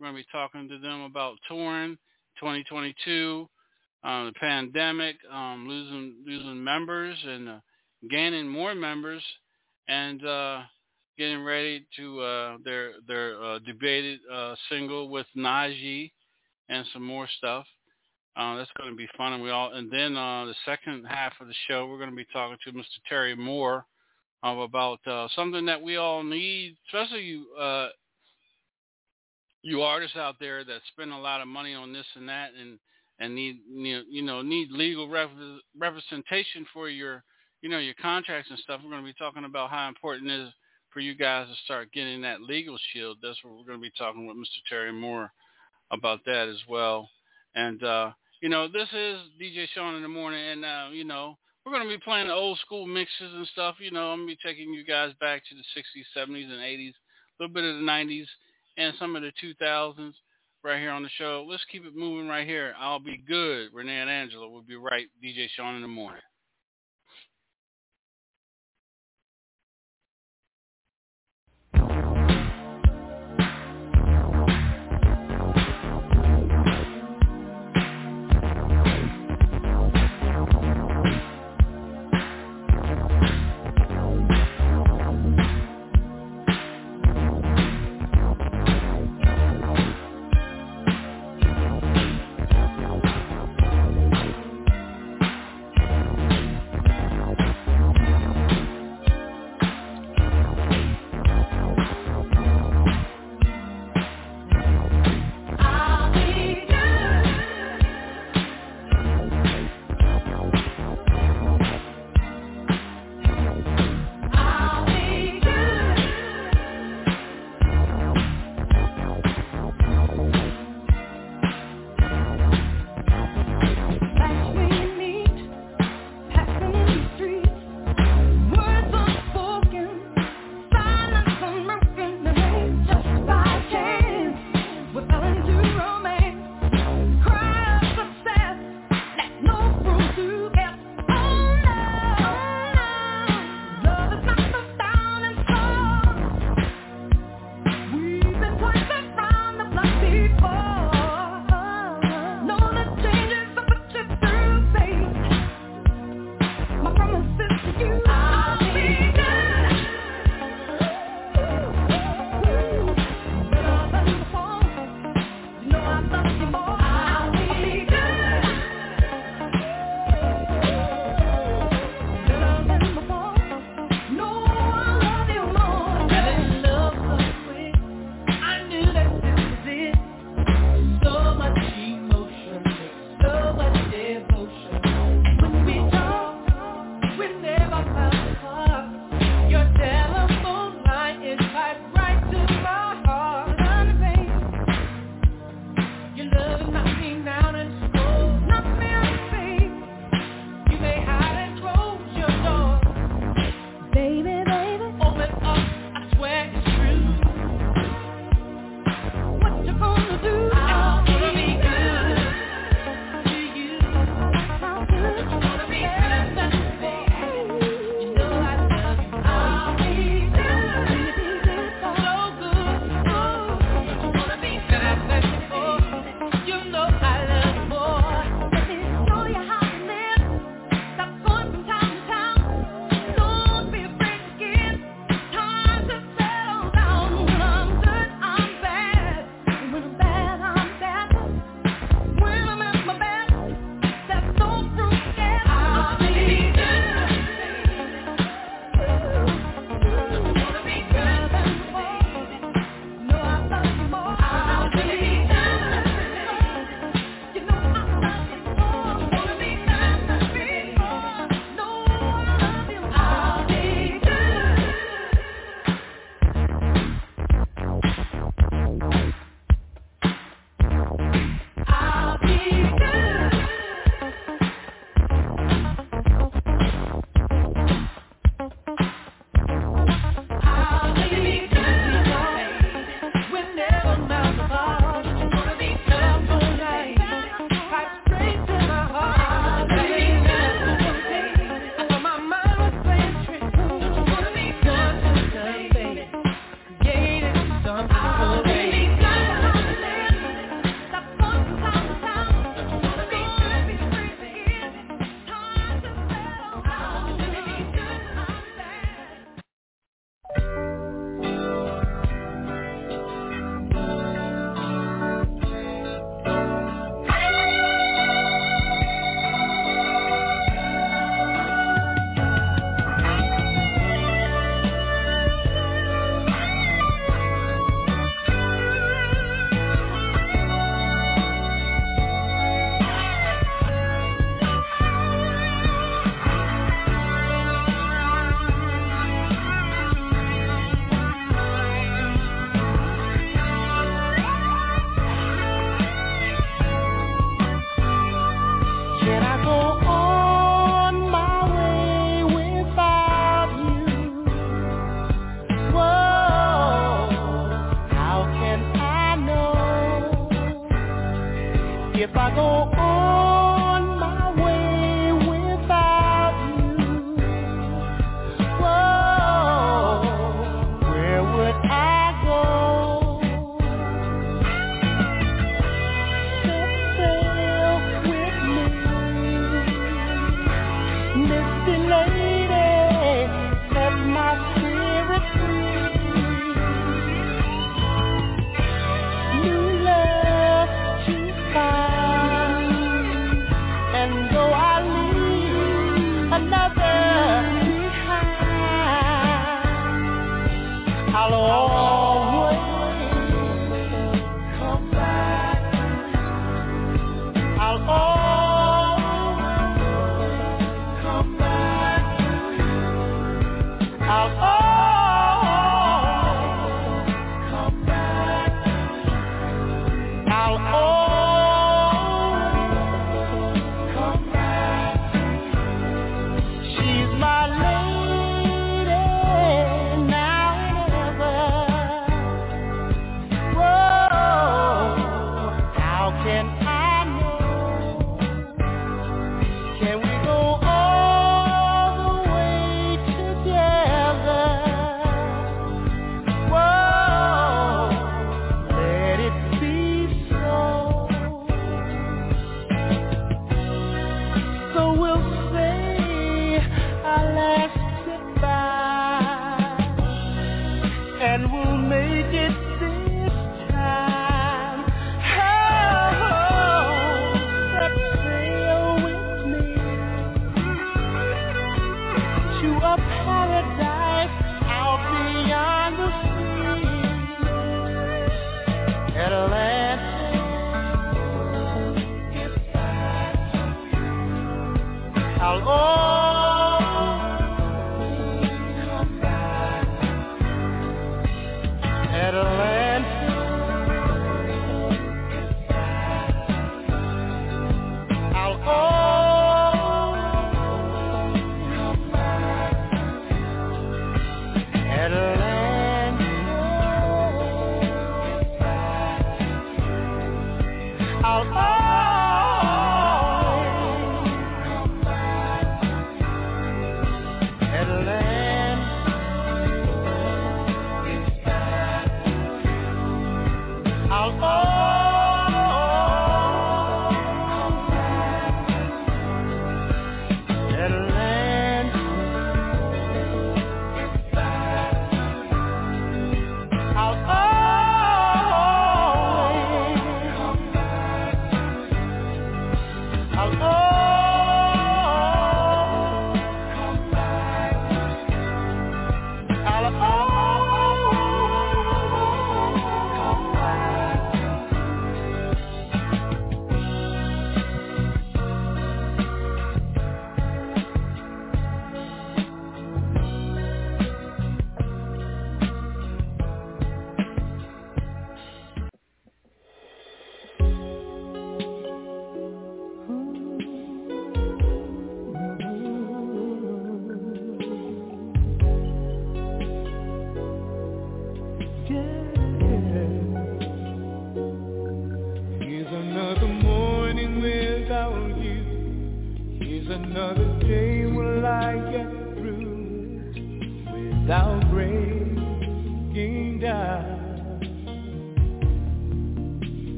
[0.00, 1.96] We're going to be talking to them about touring
[2.40, 3.48] 2022
[4.02, 7.60] um, the pandemic, um, losing losing members and
[8.10, 9.22] gaining more members,
[9.88, 10.20] and
[11.18, 16.12] getting ready to uh, their their uh, debated uh, single with Najee
[16.68, 17.66] and some more stuff.
[18.36, 19.72] Uh, that's going to be fun, and we all.
[19.72, 22.72] And then uh, the second half of the show, we're going to be talking to
[22.72, 22.98] Mr.
[23.08, 23.86] Terry Moore
[24.44, 27.88] uh, about uh, something that we all need, especially you uh,
[29.62, 32.78] you artists out there that spend a lot of money on this and that, and
[33.20, 35.30] and need you know need legal rep-
[35.78, 37.22] representation for your
[37.62, 38.80] you know your contracts and stuff.
[38.82, 40.52] We're going to be talking about how important it is
[40.94, 43.18] for you guys to start getting that legal shield.
[43.20, 44.62] That's what we're going to be talking with Mr.
[44.70, 45.30] Terry Moore
[45.90, 47.10] about that as well.
[47.56, 51.36] And uh, you know, this is DJ Shaun in the morning, and uh, you know,
[51.64, 53.76] we're going to be playing the old school mixes and stuff.
[53.80, 56.60] You know, I'm going to be taking you guys back to the 60s, 70s, and
[56.60, 58.26] 80s, a little bit of the 90s,
[58.76, 60.12] and some of the 2000s
[60.62, 61.46] right here on the show.
[61.48, 62.74] Let's keep it moving right here.
[62.78, 63.68] I'll be good.
[63.72, 65.06] Renee and Angela will be right.
[65.22, 66.22] DJ Sean in the morning.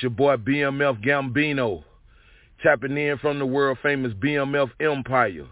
[0.00, 1.84] It's your boy BMF Gambino,
[2.62, 5.46] tapping in from the world famous BMF Empire.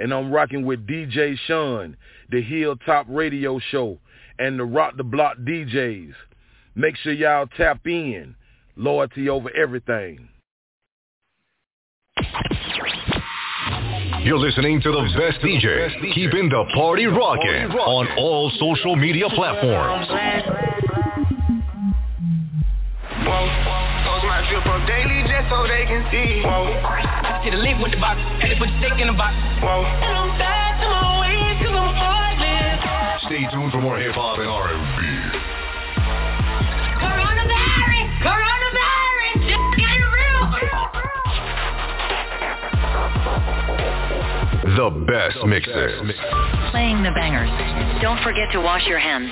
[0.00, 1.96] And I'm rocking with DJ Shaun,
[2.28, 4.00] the Hilltop Radio Show,
[4.40, 6.12] and the Rock the Block DJs.
[6.74, 8.34] Make sure y'all tap in.
[8.74, 10.28] Loyalty over everything.
[14.24, 20.08] You're listening to the best DJ, keeping the party rocking on all social media platforms.
[23.24, 23.63] Post my drip up
[25.44, 26.42] daily so they can see.
[26.42, 26.66] Whoa.
[27.44, 29.36] Get a link with the box, and they put the stick in the box.
[29.62, 29.84] Whoa.
[29.84, 32.80] And I'm back to my ways, cause I'm heartless.
[33.26, 35.00] Stay tuned for more hip hop and R&B.
[37.00, 38.08] Coronavirus!
[38.24, 39.36] Coronavirus!
[39.48, 40.44] Just get real!
[44.76, 46.12] The best mixes.
[46.70, 47.50] Playing the bangers.
[48.02, 49.30] Don't forget to wash your hands.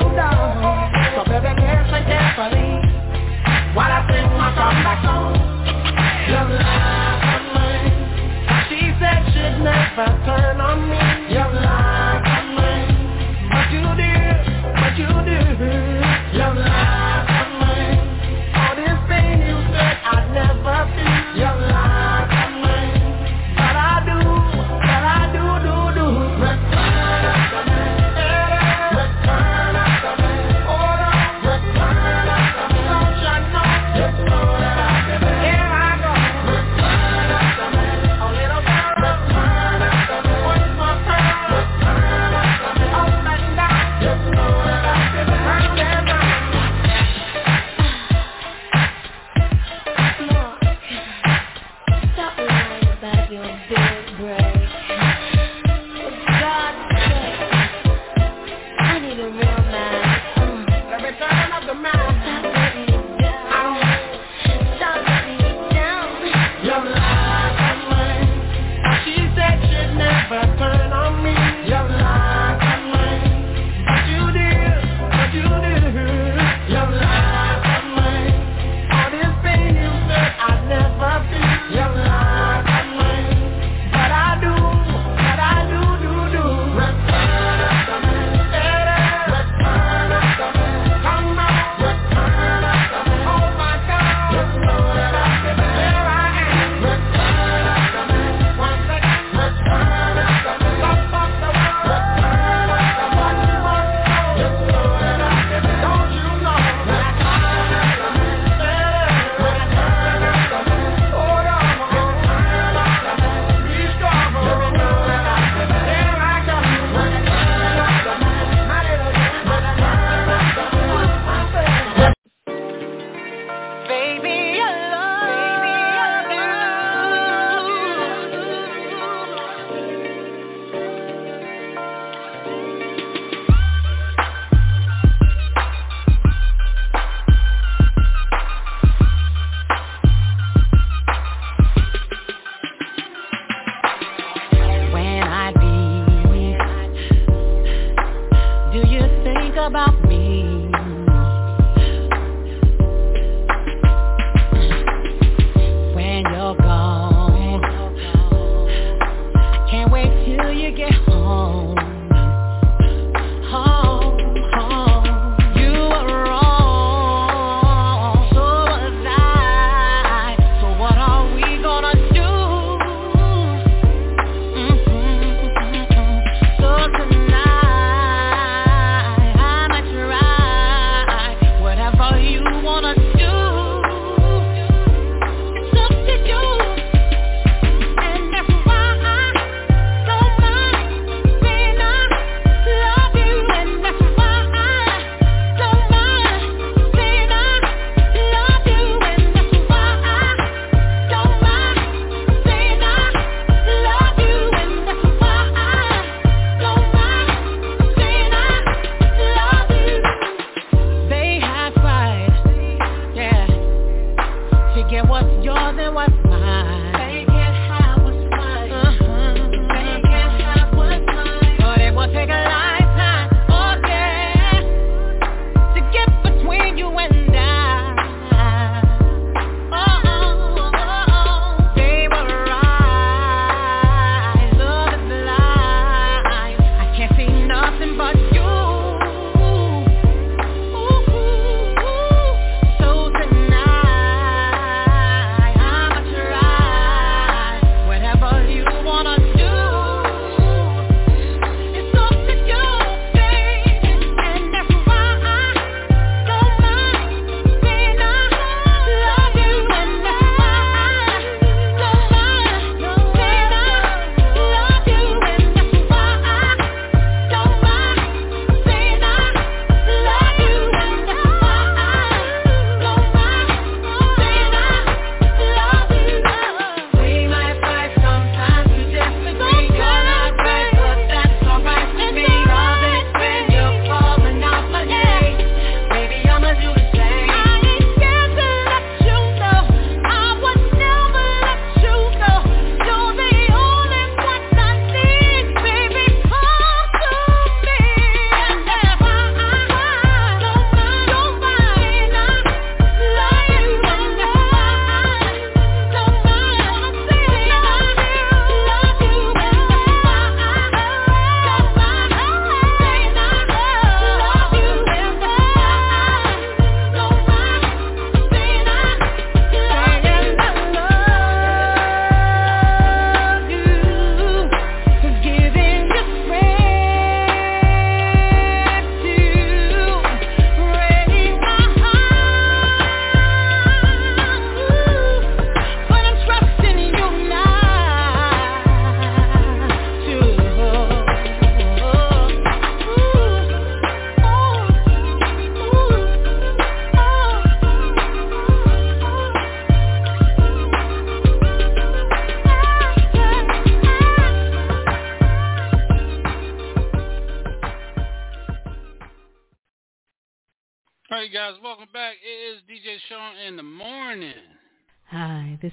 [0.00, 0.67] About me.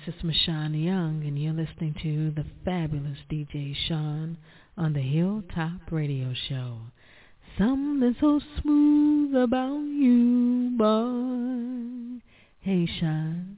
[0.08, 4.38] Is Mashawn Young, and you're listening to the fabulous DJ Shaun
[4.78, 6.78] on the Hilltop Radio Show.
[7.58, 12.22] Something so smooth about you, boy.
[12.60, 13.58] Hey, Shaun.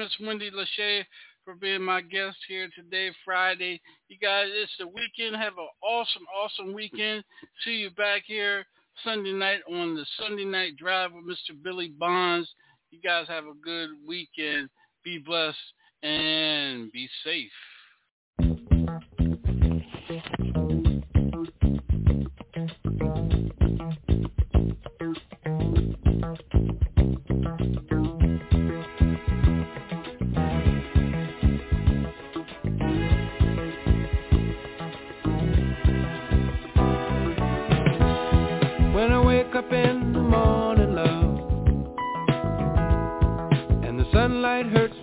[0.00, 1.04] Miss Wendy Lachey
[1.44, 3.82] for being my guest here today, Friday.
[4.08, 5.36] You guys, it's the weekend.
[5.36, 7.22] Have an awesome, awesome weekend.
[7.66, 8.64] See you back here
[9.04, 11.54] Sunday night on the Sunday Night Drive with Mr.
[11.62, 12.48] Billy Bonds.
[12.90, 14.70] You guys have a good weekend.
[15.04, 15.58] Be blessed
[16.02, 17.50] and be safe.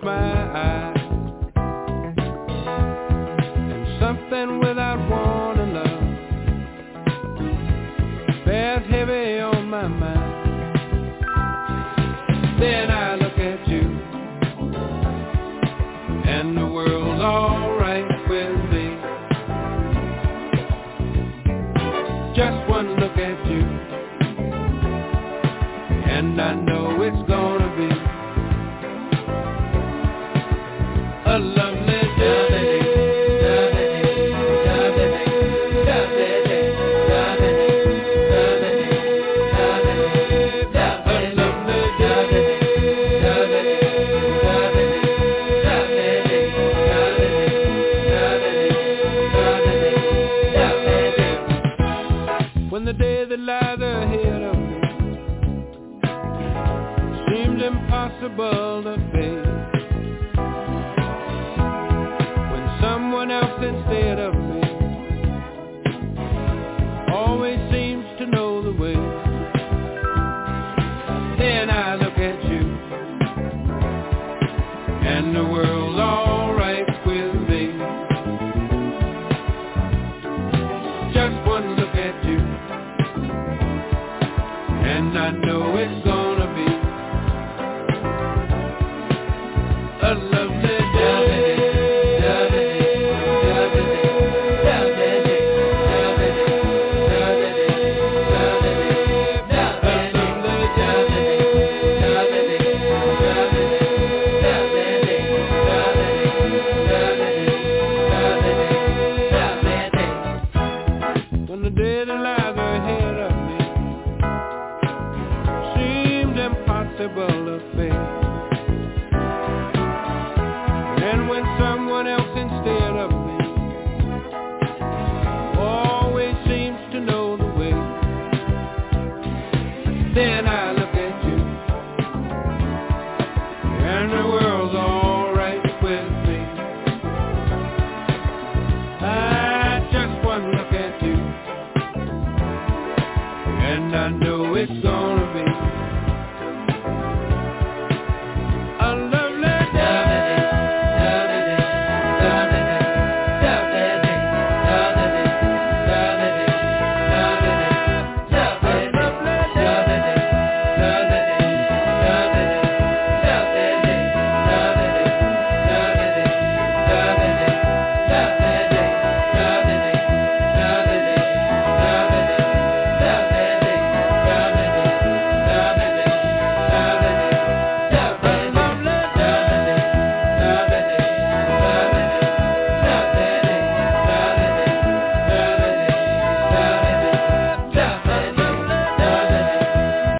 [0.08, 0.94] My